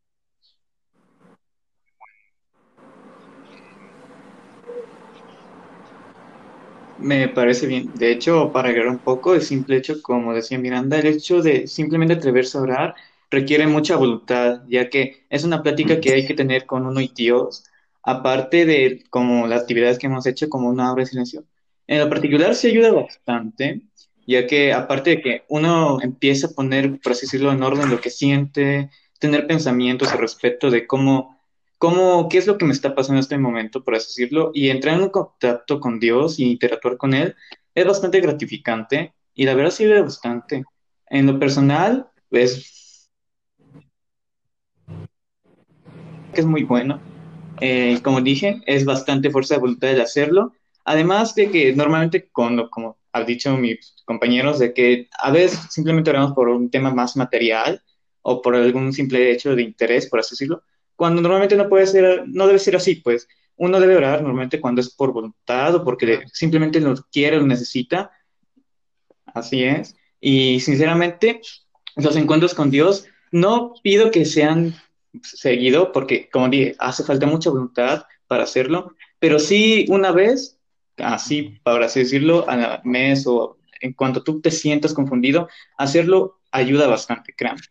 Me 6.97 7.27
parece 7.27 7.67
bien. 7.67 7.91
De 7.93 8.11
hecho, 8.11 8.51
para 8.51 8.69
agregar 8.69 8.89
un 8.89 8.99
poco, 8.99 9.33
el 9.33 9.41
simple 9.41 9.77
hecho, 9.77 10.01
como 10.01 10.33
decía 10.33 10.59
Miranda, 10.59 10.99
el 10.99 11.07
hecho 11.07 11.41
de 11.41 11.67
simplemente 11.67 12.13
atreverse 12.13 12.57
a 12.57 12.61
orar 12.61 12.95
requiere 13.31 13.67
mucha 13.67 13.95
voluntad, 13.95 14.61
ya 14.67 14.89
que 14.89 15.25
es 15.29 15.43
una 15.43 15.63
plática 15.63 15.99
que 15.99 16.13
hay 16.13 16.25
que 16.27 16.35
tener 16.35 16.65
con 16.65 16.85
uno 16.85 17.01
y 17.01 17.11
Dios, 17.15 17.65
aparte 18.03 18.65
de 18.65 19.03
como 19.09 19.47
las 19.47 19.61
actividades 19.61 19.97
que 19.97 20.05
hemos 20.07 20.25
hecho 20.27 20.49
como 20.49 20.69
una 20.69 20.91
obra 20.93 21.03
de 21.03 21.09
silencio. 21.09 21.45
En 21.87 21.99
lo 21.99 22.09
particular 22.09 22.53
se 22.55 22.69
ayuda 22.69 22.91
bastante, 22.91 23.81
ya 24.25 24.47
que 24.47 24.73
aparte 24.73 25.11
de 25.11 25.21
que 25.21 25.43
uno 25.49 26.01
empieza 26.01 26.47
a 26.47 26.51
poner, 26.51 26.99
por 27.01 27.11
así 27.11 27.25
decirlo, 27.25 27.51
en 27.51 27.63
orden 27.63 27.89
lo 27.89 28.01
que 28.01 28.09
siente, 28.09 28.89
tener 29.19 29.47
pensamientos 29.47 30.11
al 30.11 30.19
respecto 30.19 30.69
de 30.69 30.87
cómo, 30.87 31.39
cómo, 31.77 32.27
qué 32.29 32.37
es 32.37 32.47
lo 32.47 32.57
que 32.57 32.65
me 32.65 32.73
está 32.73 32.95
pasando 32.95 33.17
en 33.17 33.23
este 33.23 33.37
momento, 33.37 33.83
por 33.83 33.95
así 33.95 34.07
decirlo, 34.07 34.51
y 34.53 34.69
entrar 34.69 34.95
en 34.95 35.03
un 35.03 35.09
contacto 35.09 35.79
con 35.79 35.99
Dios 35.99 36.39
y 36.39 36.51
interactuar 36.51 36.97
con 36.97 37.13
Él, 37.13 37.35
es 37.75 37.85
bastante 37.85 38.21
gratificante 38.21 39.13
y 39.33 39.45
la 39.45 39.55
verdad 39.55 39.71
sirve 39.71 40.01
bastante. 40.01 40.63
En 41.07 41.25
lo 41.25 41.39
personal, 41.39 42.07
es 42.31 43.09
que 46.33 46.41
es 46.41 46.45
muy 46.45 46.63
bueno. 46.63 46.99
Eh, 47.61 47.99
como 48.03 48.21
dije, 48.21 48.61
es 48.65 48.85
bastante 48.85 49.29
fuerza 49.29 49.55
de 49.55 49.61
voluntad 49.61 49.87
de 49.89 50.01
hacerlo. 50.01 50.53
Además 50.85 51.35
de 51.35 51.49
que 51.49 51.73
normalmente, 51.73 52.29
cuando, 52.31 52.69
como 52.69 52.97
han 53.13 53.25
dicho 53.25 53.55
mis 53.57 53.95
compañeros, 54.05 54.59
de 54.59 54.73
que 54.73 55.09
a 55.19 55.31
veces 55.31 55.59
simplemente 55.69 56.09
oramos 56.09 56.33
por 56.33 56.49
un 56.49 56.69
tema 56.69 56.93
más 56.93 57.15
material 57.15 57.81
o 58.21 58.41
por 58.41 58.55
algún 58.55 58.91
simple 58.91 59.31
hecho 59.31 59.55
de 59.55 59.61
interés, 59.61 60.09
por 60.09 60.19
así 60.19 60.31
decirlo, 60.33 60.63
cuando 60.95 61.21
normalmente 61.21 61.55
no 61.55 61.69
puede 61.69 61.87
ser, 61.87 62.23
no 62.27 62.47
debe 62.47 62.59
ser 62.59 62.75
así, 62.75 62.95
pues 62.95 63.27
uno 63.55 63.79
debe 63.79 63.95
orar 63.95 64.21
normalmente 64.21 64.59
cuando 64.59 64.81
es 64.81 64.93
por 64.93 65.13
voluntad 65.13 65.75
o 65.75 65.83
porque 65.83 66.23
simplemente 66.31 66.79
lo 66.79 66.95
quiere 67.11 67.37
lo 67.37 67.45
necesita. 67.45 68.11
Así 69.25 69.63
es. 69.63 69.95
Y 70.19 70.59
sinceramente, 70.59 71.41
los 71.95 72.15
encuentros 72.15 72.53
con 72.53 72.71
Dios 72.71 73.05
no 73.31 73.73
pido 73.83 74.11
que 74.11 74.25
sean 74.25 74.75
seguido, 75.21 75.91
porque 75.91 76.29
como 76.31 76.49
dije, 76.49 76.75
hace 76.79 77.03
falta 77.03 77.25
mucha 77.25 77.49
voluntad 77.49 78.05
para 78.27 78.43
hacerlo, 78.43 78.95
pero 79.19 79.39
sí 79.39 79.85
una 79.89 80.11
vez, 80.11 80.59
así, 80.97 81.59
para 81.63 81.85
así 81.85 82.01
decirlo, 82.01 82.47
al 82.49 82.81
mes 82.83 83.25
o 83.27 83.57
en 83.81 83.93
cuanto 83.93 84.23
tú 84.23 84.41
te 84.41 84.51
sientas 84.51 84.93
confundido, 84.93 85.49
hacerlo 85.77 86.39
ayuda 86.51 86.87
bastante, 86.87 87.33
créanme. 87.33 87.61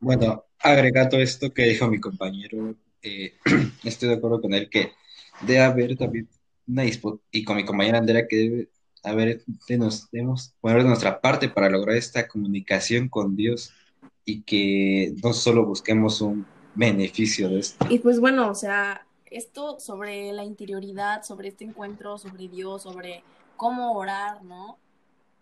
Bueno, 0.00 0.44
agregando 0.58 1.18
esto 1.18 1.52
que 1.52 1.62
dijo 1.64 1.88
mi 1.88 2.00
compañero, 2.00 2.74
eh, 3.02 3.34
estoy 3.84 4.08
de 4.08 4.16
acuerdo 4.16 4.40
con 4.40 4.52
él 4.52 4.68
que 4.68 4.92
debe 5.42 5.60
haber 5.60 5.96
también 5.96 6.28
una 6.66 6.82
disputa, 6.82 7.22
y 7.30 7.44
con 7.44 7.56
mi 7.56 7.64
compañera 7.64 7.98
Andrea 7.98 8.26
que 8.28 8.36
debe 8.36 8.68
a 9.04 9.12
ver, 9.12 9.42
nos 9.78 10.10
debemos 10.10 10.54
poner 10.60 10.78
de 10.78 10.88
nuestra 10.88 11.20
parte 11.20 11.50
para 11.50 11.68
lograr 11.68 11.96
esta 11.96 12.26
comunicación 12.26 13.08
con 13.08 13.36
Dios 13.36 13.74
y 14.24 14.42
que 14.42 15.14
no 15.22 15.34
solo 15.34 15.66
busquemos 15.66 16.22
un 16.22 16.46
beneficio 16.74 17.48
de 17.48 17.60
esto. 17.60 17.86
Y 17.88 17.98
pues 17.98 18.20
bueno, 18.20 18.50
o 18.50 18.54
sea, 18.54 19.06
esto 19.26 19.80
sobre 19.80 20.32
la 20.32 20.44
interioridad, 20.44 21.22
sobre 21.22 21.48
este 21.48 21.64
encuentro, 21.64 22.18
sobre 22.18 22.48
Dios, 22.48 22.82
sobre 22.82 23.22
cómo 23.56 23.92
orar, 23.92 24.42
¿no? 24.44 24.78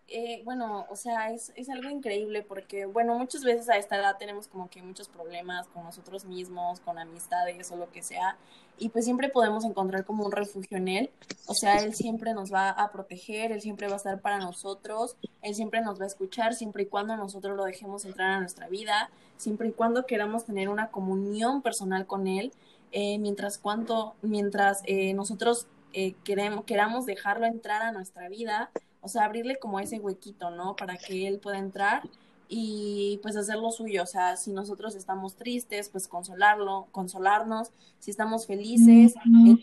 Eh, 0.09 0.41
bueno, 0.43 0.85
o 0.89 0.95
sea, 0.95 1.31
es, 1.31 1.53
es 1.55 1.69
algo 1.69 1.89
increíble 1.89 2.43
porque, 2.43 2.85
bueno, 2.85 3.17
muchas 3.17 3.43
veces 3.43 3.69
a 3.69 3.77
esta 3.77 3.95
edad 3.95 4.17
tenemos 4.17 4.47
como 4.47 4.69
que 4.69 4.81
muchos 4.81 5.07
problemas 5.07 5.67
con 5.69 5.83
nosotros 5.83 6.25
mismos, 6.25 6.79
con 6.81 6.99
amistades 6.99 7.71
o 7.71 7.77
lo 7.77 7.91
que 7.91 8.03
sea, 8.03 8.37
y 8.77 8.89
pues 8.89 9.05
siempre 9.05 9.29
podemos 9.29 9.65
encontrar 9.65 10.03
como 10.03 10.25
un 10.25 10.31
refugio 10.31 10.77
en 10.77 10.87
Él. 10.87 11.11
O 11.47 11.53
sea, 11.53 11.77
Él 11.77 11.93
siempre 11.93 12.33
nos 12.33 12.53
va 12.53 12.69
a 12.69 12.91
proteger, 12.91 13.51
Él 13.51 13.61
siempre 13.61 13.87
va 13.87 13.93
a 13.93 13.97
estar 13.97 14.19
para 14.21 14.39
nosotros, 14.39 15.15
Él 15.41 15.55
siempre 15.55 15.81
nos 15.81 15.99
va 15.99 16.03
a 16.03 16.07
escuchar, 16.07 16.53
siempre 16.53 16.83
y 16.83 16.85
cuando 16.87 17.15
nosotros 17.15 17.55
lo 17.55 17.63
dejemos 17.63 18.05
entrar 18.05 18.31
a 18.31 18.39
nuestra 18.39 18.67
vida, 18.67 19.09
siempre 19.37 19.69
y 19.69 19.71
cuando 19.71 20.05
queramos 20.05 20.45
tener 20.45 20.69
una 20.69 20.91
comunión 20.91 21.61
personal 21.61 22.05
con 22.05 22.27
Él, 22.27 22.51
eh, 22.91 23.17
mientras, 23.19 23.57
cuanto, 23.57 24.15
mientras 24.21 24.81
eh, 24.85 25.13
nosotros 25.13 25.67
eh, 25.93 26.13
queremos, 26.23 26.65
queramos 26.65 27.05
dejarlo 27.05 27.45
entrar 27.45 27.81
a 27.81 27.91
nuestra 27.91 28.29
vida, 28.29 28.69
o 29.03 29.09
sea, 29.09 29.25
abrirle 29.25 29.59
como 29.59 29.79
ese 29.79 29.99
huequito, 29.99 30.49
¿no? 30.49 30.75
Para 30.75 30.97
que 30.97 31.27
Él 31.27 31.39
pueda 31.39 31.59
entrar 31.59 32.09
y 32.47 33.19
pues 33.21 33.35
hacer 33.35 33.57
lo 33.57 33.71
suyo, 33.71 34.03
o 34.03 34.05
sea, 34.07 34.37
si 34.37 34.51
nosotros 34.51 34.95
estamos 34.95 35.35
tristes, 35.35 35.89
pues 35.89 36.07
consolarlo, 36.07 36.87
consolarnos, 36.91 37.71
si 37.99 38.11
estamos 38.11 38.47
felices, 38.47 39.15
eh, 39.15 39.57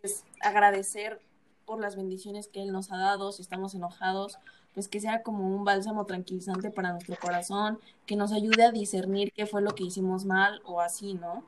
pues 0.00 0.24
agradecer 0.40 1.20
por 1.64 1.80
las 1.80 1.96
bendiciones 1.96 2.48
que 2.48 2.62
Él 2.62 2.72
nos 2.72 2.90
ha 2.90 2.96
dado, 2.96 3.32
si 3.32 3.42
estamos 3.42 3.74
enojados, 3.74 4.38
pues 4.74 4.88
que 4.88 5.00
sea 5.00 5.22
como 5.22 5.46
un 5.54 5.64
bálsamo 5.64 6.06
tranquilizante 6.06 6.70
para 6.70 6.92
nuestro 6.92 7.16
corazón, 7.20 7.78
que 8.06 8.16
nos 8.16 8.32
ayude 8.32 8.64
a 8.64 8.72
discernir 8.72 9.32
qué 9.32 9.46
fue 9.46 9.60
lo 9.62 9.74
que 9.74 9.84
hicimos 9.84 10.24
mal 10.24 10.62
o 10.64 10.80
así, 10.80 11.14
¿no? 11.14 11.44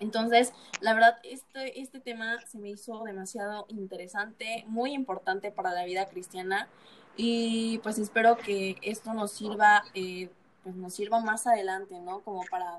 Entonces, 0.00 0.52
la 0.80 0.94
verdad, 0.94 1.18
este, 1.22 1.80
este 1.80 2.00
tema 2.00 2.40
se 2.46 2.58
me 2.58 2.70
hizo 2.70 3.02
demasiado 3.04 3.66
interesante, 3.68 4.64
muy 4.68 4.92
importante 4.92 5.50
para 5.50 5.72
la 5.72 5.84
vida 5.84 6.06
cristiana 6.06 6.68
y 7.16 7.78
pues 7.78 7.98
espero 7.98 8.36
que 8.36 8.76
esto 8.82 9.12
nos 9.12 9.32
sirva, 9.32 9.82
eh, 9.94 10.30
pues 10.62 10.76
nos 10.76 10.94
sirva 10.94 11.20
más 11.20 11.48
adelante, 11.48 11.98
¿no? 11.98 12.20
Como 12.20 12.44
para, 12.48 12.78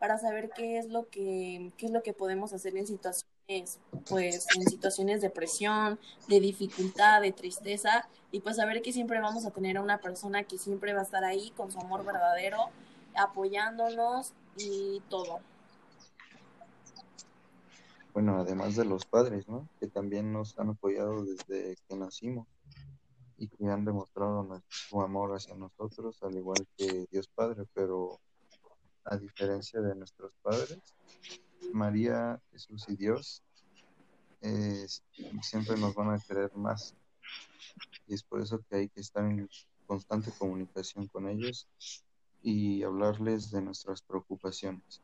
para 0.00 0.18
saber 0.18 0.50
qué 0.50 0.78
es 0.78 0.86
lo 0.86 1.08
que, 1.08 1.70
qué 1.76 1.86
es 1.86 1.92
lo 1.92 2.02
que 2.02 2.12
podemos 2.12 2.52
hacer 2.52 2.76
en 2.76 2.88
situaciones, 2.88 3.78
pues, 4.08 4.46
en 4.56 4.62
situaciones 4.68 5.20
de 5.20 5.30
presión, 5.30 5.98
de 6.26 6.40
dificultad, 6.40 7.20
de 7.22 7.30
tristeza, 7.30 8.08
y 8.32 8.40
pues 8.40 8.56
saber 8.56 8.82
que 8.82 8.92
siempre 8.92 9.20
vamos 9.20 9.46
a 9.46 9.52
tener 9.52 9.76
a 9.76 9.82
una 9.82 9.98
persona 9.98 10.42
que 10.42 10.58
siempre 10.58 10.92
va 10.92 11.00
a 11.00 11.04
estar 11.04 11.24
ahí 11.24 11.50
con 11.56 11.70
su 11.70 11.78
amor 11.78 12.04
verdadero, 12.04 12.70
apoyándonos 13.14 14.32
y 14.56 15.00
todo. 15.08 15.40
Bueno, 18.18 18.36
además 18.40 18.74
de 18.74 18.84
los 18.84 19.04
padres, 19.06 19.46
¿no? 19.46 19.68
Que 19.78 19.86
también 19.86 20.32
nos 20.32 20.58
han 20.58 20.70
apoyado 20.70 21.24
desde 21.24 21.76
que 21.88 21.94
nacimos 21.94 22.48
y 23.36 23.46
que 23.46 23.64
han 23.68 23.84
demostrado 23.84 24.60
su 24.66 25.00
amor 25.00 25.36
hacia 25.36 25.54
nosotros, 25.54 26.20
al 26.24 26.34
igual 26.34 26.66
que 26.76 27.06
Dios 27.12 27.28
Padre, 27.28 27.62
pero 27.72 28.18
a 29.04 29.16
diferencia 29.18 29.80
de 29.80 29.94
nuestros 29.94 30.32
padres, 30.42 30.80
María, 31.72 32.42
Jesús 32.50 32.86
y 32.88 32.96
Dios 32.96 33.40
siempre 35.40 35.78
nos 35.78 35.94
van 35.94 36.10
a 36.10 36.18
querer 36.18 36.50
más. 36.56 36.96
Y 38.08 38.14
es 38.14 38.24
por 38.24 38.40
eso 38.40 38.60
que 38.68 38.78
hay 38.78 38.88
que 38.88 39.00
estar 39.00 39.24
en 39.24 39.48
constante 39.86 40.32
comunicación 40.36 41.06
con 41.06 41.28
ellos 41.28 41.68
y 42.42 42.82
hablarles 42.82 43.52
de 43.52 43.62
nuestras 43.62 44.02
preocupaciones. 44.02 45.02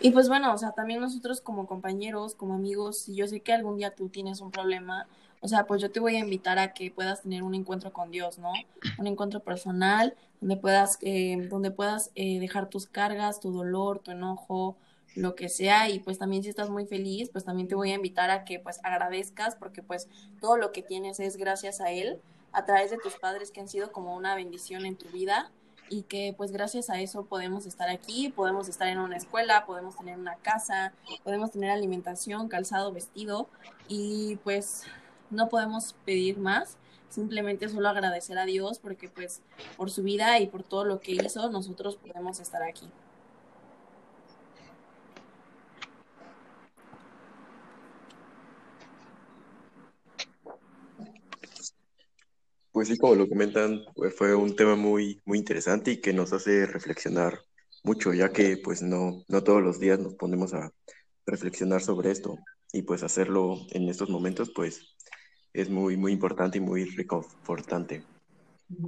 Y 0.00 0.12
pues 0.12 0.28
bueno, 0.28 0.52
o 0.54 0.58
sea, 0.58 0.72
también 0.72 1.00
nosotros 1.00 1.42
como 1.42 1.66
compañeros, 1.66 2.34
como 2.34 2.54
amigos, 2.54 2.98
si 3.00 3.14
yo 3.14 3.26
sé 3.26 3.40
que 3.40 3.52
algún 3.52 3.76
día 3.76 3.94
tú 3.94 4.08
tienes 4.08 4.40
un 4.40 4.50
problema, 4.50 5.06
o 5.42 5.48
sea, 5.48 5.66
pues 5.66 5.82
yo 5.82 5.90
te 5.90 6.00
voy 6.00 6.16
a 6.16 6.20
invitar 6.20 6.58
a 6.58 6.72
que 6.72 6.90
puedas 6.90 7.22
tener 7.22 7.42
un 7.42 7.54
encuentro 7.54 7.92
con 7.92 8.10
Dios, 8.10 8.38
¿no? 8.38 8.52
Un 8.98 9.06
encuentro 9.06 9.40
personal 9.40 10.14
donde 10.40 10.56
puedas, 10.56 10.98
eh, 11.02 11.48
donde 11.50 11.70
puedas 11.70 12.10
eh, 12.14 12.40
dejar 12.40 12.68
tus 12.70 12.86
cargas, 12.86 13.40
tu 13.40 13.52
dolor, 13.52 13.98
tu 13.98 14.10
enojo, 14.10 14.76
lo 15.14 15.34
que 15.34 15.50
sea. 15.50 15.90
Y 15.90 15.98
pues 15.98 16.18
también 16.18 16.42
si 16.42 16.48
estás 16.48 16.70
muy 16.70 16.86
feliz, 16.86 17.28
pues 17.30 17.44
también 17.44 17.68
te 17.68 17.74
voy 17.74 17.90
a 17.90 17.96
invitar 17.96 18.30
a 18.30 18.44
que 18.44 18.58
pues 18.58 18.80
agradezcas 18.82 19.54
porque 19.54 19.82
pues 19.82 20.08
todo 20.40 20.56
lo 20.56 20.72
que 20.72 20.82
tienes 20.82 21.20
es 21.20 21.36
gracias 21.36 21.80
a 21.82 21.90
Él, 21.90 22.20
a 22.52 22.64
través 22.64 22.90
de 22.90 22.96
tus 22.96 23.16
padres 23.16 23.50
que 23.50 23.60
han 23.60 23.68
sido 23.68 23.92
como 23.92 24.16
una 24.16 24.34
bendición 24.34 24.86
en 24.86 24.96
tu 24.96 25.08
vida 25.08 25.50
y 25.90 26.02
que 26.02 26.32
pues 26.36 26.52
gracias 26.52 26.88
a 26.88 27.00
eso 27.00 27.24
podemos 27.24 27.66
estar 27.66 27.90
aquí, 27.90 28.30
podemos 28.30 28.68
estar 28.68 28.88
en 28.88 28.98
una 28.98 29.16
escuela, 29.16 29.66
podemos 29.66 29.96
tener 29.96 30.16
una 30.16 30.36
casa, 30.36 30.94
podemos 31.24 31.50
tener 31.50 31.70
alimentación, 31.70 32.48
calzado, 32.48 32.92
vestido 32.92 33.48
y 33.88 34.36
pues 34.44 34.84
no 35.30 35.48
podemos 35.48 35.96
pedir 36.04 36.38
más, 36.38 36.76
simplemente 37.08 37.68
solo 37.68 37.88
agradecer 37.88 38.38
a 38.38 38.44
Dios 38.44 38.78
porque 38.78 39.08
pues 39.08 39.42
por 39.76 39.90
su 39.90 40.04
vida 40.04 40.38
y 40.38 40.46
por 40.46 40.62
todo 40.62 40.84
lo 40.84 41.00
que 41.00 41.12
hizo 41.12 41.50
nosotros 41.50 41.96
podemos 41.96 42.38
estar 42.38 42.62
aquí. 42.62 42.88
Pues 52.80 52.88
sí, 52.88 52.96
como 52.96 53.14
lo 53.14 53.28
comentan, 53.28 53.82
pues 53.94 54.16
fue 54.16 54.34
un 54.34 54.56
tema 54.56 54.74
muy, 54.74 55.20
muy 55.26 55.36
interesante 55.36 55.90
y 55.90 55.96
que 55.98 56.14
nos 56.14 56.32
hace 56.32 56.64
reflexionar 56.64 57.40
mucho, 57.84 58.14
ya 58.14 58.32
que 58.32 58.56
pues 58.56 58.80
no, 58.80 59.22
no 59.28 59.44
todos 59.44 59.62
los 59.62 59.78
días 59.78 59.98
nos 59.98 60.14
ponemos 60.14 60.54
a 60.54 60.72
reflexionar 61.26 61.82
sobre 61.82 62.10
esto 62.10 62.38
y 62.72 62.80
pues 62.80 63.02
hacerlo 63.02 63.58
en 63.72 63.90
estos 63.90 64.08
momentos 64.08 64.50
pues 64.56 64.96
es 65.52 65.68
muy, 65.68 65.98
muy 65.98 66.12
importante 66.12 66.56
y 66.56 66.62
muy 66.62 66.86
reconfortante. 66.86 68.02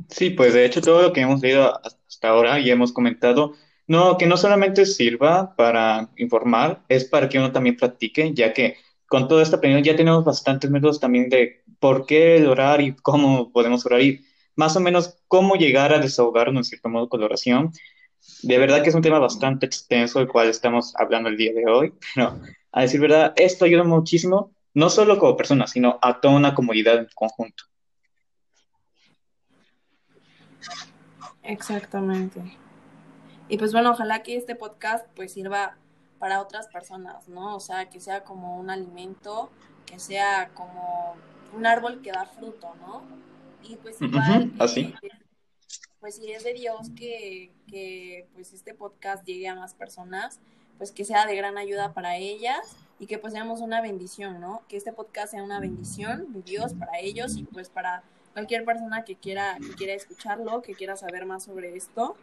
Sí, 0.09 0.31
pues 0.31 0.55
de 0.55 0.64
hecho 0.64 0.81
todo 0.81 1.02
lo 1.02 1.12
que 1.12 1.20
hemos 1.20 1.42
leído 1.42 1.78
hasta 1.85 2.31
ahora 2.31 2.61
y 2.61 2.70
hemos 2.70 2.94
comentado, 2.94 3.52
no, 3.87 4.16
que 4.16 4.24
no 4.24 4.38
solamente 4.38 4.87
sirva 4.87 5.55
para 5.55 6.09
informar, 6.16 6.83
es 6.88 7.05
para 7.05 7.28
que 7.28 7.37
uno 7.37 7.52
también 7.52 7.76
practique, 7.76 8.33
ya 8.33 8.55
que 8.55 8.76
con 9.12 9.29
toda 9.29 9.42
esta 9.42 9.57
opinión 9.57 9.83
ya 9.83 9.94
tenemos 9.94 10.25
bastantes 10.25 10.70
métodos 10.70 10.98
también 10.98 11.29
de 11.29 11.62
por 11.81 12.07
qué 12.07 12.46
orar 12.46 12.81
y 12.81 12.96
cómo 12.96 13.53
podemos 13.53 13.85
orar 13.85 14.01
y 14.01 14.25
más 14.57 14.75
o 14.75 14.81
menos 14.81 15.18
cómo 15.29 15.55
llegar 15.57 15.92
a 15.92 15.98
desahogarnos 15.98 16.61
en 16.61 16.64
cierto 16.64 16.88
modo 16.88 17.11
con 17.11 17.20
la 17.20 17.27
oración. 17.27 17.72
De 18.42 18.57
verdad 18.57 18.83
que 18.83 18.88
es 18.88 18.94
un 18.94 19.03
tema 19.03 19.18
bastante 19.18 19.66
extenso 19.66 20.18
del 20.18 20.29
cual 20.29 20.48
estamos 20.48 20.94
hablando 20.96 21.29
el 21.29 21.37
día 21.37 21.53
de 21.53 21.70
hoy, 21.70 21.92
pero 22.14 22.40
a 22.72 22.81
decir 22.81 23.01
verdad, 23.01 23.35
esto 23.37 23.66
ayuda 23.66 23.85
muchísimo, 23.85 24.55
no 24.72 24.88
solo 24.88 25.18
como 25.18 25.37
persona, 25.37 25.66
sino 25.66 25.98
a 26.01 26.18
toda 26.18 26.35
una 26.35 26.55
comunidad 26.55 26.96
en 26.96 27.09
conjunto. 27.14 27.64
Exactamente. 31.42 32.40
Y 33.51 33.59
pues 33.59 33.75
bueno, 33.75 33.90
ojalá 33.90 34.22
que 34.22 34.37
este 34.37 34.57
podcast 34.57 35.07
pues 35.14 35.35
sirva 35.35 35.77
para 36.22 36.40
otras 36.40 36.68
personas, 36.68 37.28
¿no? 37.28 37.56
O 37.56 37.58
sea, 37.58 37.90
que 37.90 37.98
sea 37.98 38.22
como 38.22 38.56
un 38.56 38.70
alimento, 38.70 39.50
que 39.85 39.98
sea 39.98 40.50
como 40.54 41.16
un 41.52 41.66
árbol 41.66 42.00
que 42.00 42.12
da 42.12 42.26
fruto, 42.26 42.76
¿no? 42.76 43.02
Y 43.68 43.74
pues 43.74 44.00
igual, 44.00 44.52
así. 44.61 44.94
Eh, 45.02 45.08
pues 45.98 46.14
si 46.14 46.30
es 46.30 46.44
de 46.44 46.54
Dios 46.54 46.90
que, 46.94 47.50
que 47.66 48.28
pues 48.35 48.52
este 48.52 48.72
podcast 48.72 49.24
llegue 49.24 49.48
a 49.48 49.56
más 49.56 49.74
personas, 49.74 50.38
pues 50.78 50.92
que 50.92 51.04
sea 51.04 51.26
de 51.26 51.35
gran 51.35 51.58
ayuda 51.58 51.92
para 51.92 52.16
ellas 52.16 52.76
y 53.00 53.08
que 53.08 53.18
pues 53.18 53.32
seamos 53.32 53.61
una 53.61 53.80
bendición, 53.80 54.40
¿no? 54.40 54.62
Que 54.68 54.76
este 54.76 54.92
podcast 54.92 55.32
sea 55.32 55.42
una 55.42 55.58
bendición 55.58 56.32
de 56.32 56.42
Dios 56.42 56.72
para 56.74 57.00
ellos 57.00 57.37
y 57.37 57.42
pues 57.42 57.68
para 57.68 58.04
cualquier 58.32 58.64
persona 58.64 59.02
que 59.02 59.16
quiera, 59.16 59.58
que 59.58 59.74
quiera 59.74 59.94
escucharlo, 59.94 60.62
que 60.62 60.74
quiera 60.74 60.94
saber 60.94 61.26
más 61.26 61.42
sobre 61.42 61.76
esto. 61.76 62.16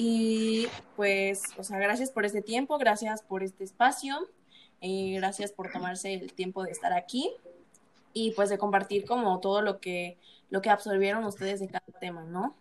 Y 0.00 0.68
pues, 0.94 1.42
o 1.56 1.64
sea, 1.64 1.76
gracias 1.80 2.12
por 2.12 2.24
este 2.24 2.40
tiempo, 2.40 2.78
gracias 2.78 3.20
por 3.20 3.42
este 3.42 3.64
espacio, 3.64 4.28
eh, 4.80 5.16
gracias 5.16 5.50
por 5.50 5.72
tomarse 5.72 6.14
el 6.14 6.32
tiempo 6.34 6.62
de 6.62 6.70
estar 6.70 6.92
aquí 6.92 7.32
y 8.12 8.30
pues 8.30 8.48
de 8.48 8.58
compartir 8.58 9.04
como 9.04 9.40
todo 9.40 9.60
lo 9.60 9.80
que, 9.80 10.16
lo 10.50 10.62
que 10.62 10.70
absorbieron 10.70 11.24
ustedes 11.24 11.58
de 11.58 11.66
cada 11.66 11.98
tema, 11.98 12.22
¿no? 12.22 12.54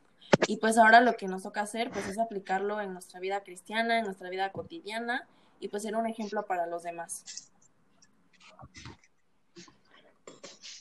Y 0.47 0.57
pues 0.57 0.79
ahora 0.79 0.99
lo 0.99 1.15
que 1.15 1.27
nos 1.27 1.43
toca 1.43 1.61
hacer 1.61 1.91
pues 1.91 2.07
es 2.07 2.17
aplicarlo 2.17 2.81
en 2.81 2.91
nuestra 2.91 3.19
vida 3.19 3.43
cristiana, 3.43 3.99
en 3.99 4.05
nuestra 4.05 4.31
vida 4.31 4.51
cotidiana 4.51 5.27
y 5.59 5.67
pues 5.67 5.83
ser 5.83 5.95
un 5.95 6.07
ejemplo 6.07 6.43
para 6.47 6.65
los 6.65 6.81
demás. 6.81 7.51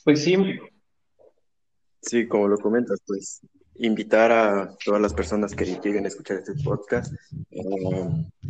Pues 0.03 0.23
sí. 0.23 0.37
Sí, 2.01 2.27
como 2.27 2.47
lo 2.47 2.57
comentas, 2.57 2.99
pues 3.05 3.41
invitar 3.79 4.31
a 4.31 4.77
todas 4.83 5.01
las 5.01 5.13
personas 5.13 5.53
que 5.55 5.65
lleguen 5.65 6.05
a 6.05 6.07
escuchar 6.07 6.37
este 6.37 6.53
podcast 6.63 7.13
eh, 7.51 7.61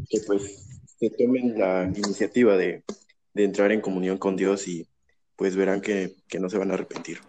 que 0.10 0.20
pues 0.26 0.68
se 1.00 1.10
tomen 1.12 1.58
la 1.58 1.84
iniciativa 1.84 2.56
de, 2.58 2.84
entrar 3.36 3.72
en 3.72 3.82
comunión 3.82 4.18
con 4.18 4.36
Dios 4.36 4.68
y 4.68 4.88
pues 5.36 5.56
verán 5.56 5.82
que, 5.82 6.16
no 6.40 6.50
se 6.50 6.58
van 6.58 6.72
a 6.72 6.74
arrepentir. 6.74 7.20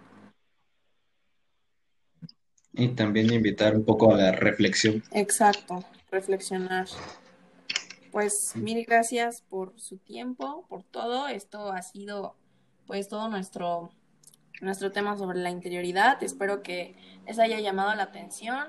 Y 2.72 2.88
también 2.88 3.30
invitar 3.32 3.76
un 3.76 3.84
poco 3.84 4.14
a 4.14 4.16
la 4.16 4.32
reflexión. 4.32 5.02
Exacto, 5.12 5.84
reflexionar. 6.10 6.86
Pues 8.10 8.56
mil 8.56 8.86
gracias 8.86 9.42
por 9.42 9.78
su 9.78 9.98
tiempo, 9.98 10.64
por 10.68 10.82
todo. 10.84 11.28
Esto 11.28 11.70
ha 11.72 11.82
sido 11.82 12.36
pues 12.86 13.08
todo 13.08 13.28
nuestro 13.28 13.90
nuestro 14.60 14.90
tema 14.92 15.16
sobre 15.16 15.38
la 15.38 15.50
interioridad. 15.50 16.22
Espero 16.22 16.62
que 16.62 16.96
les 17.26 17.38
haya 17.38 17.60
llamado 17.60 17.94
la 17.94 18.04
atención, 18.04 18.66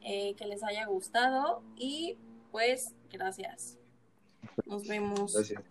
eh, 0.00 0.34
que 0.36 0.46
les 0.46 0.62
haya 0.62 0.86
gustado 0.86 1.62
y 1.76 2.16
pues 2.50 2.94
gracias. 3.10 3.78
Nos 4.66 4.86
vemos. 4.86 5.34
Gracias. 5.34 5.62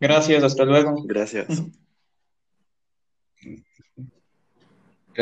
Gracias, 0.00 0.44
hasta 0.44 0.64
luego. 0.64 1.02
Gracias. 1.04 1.62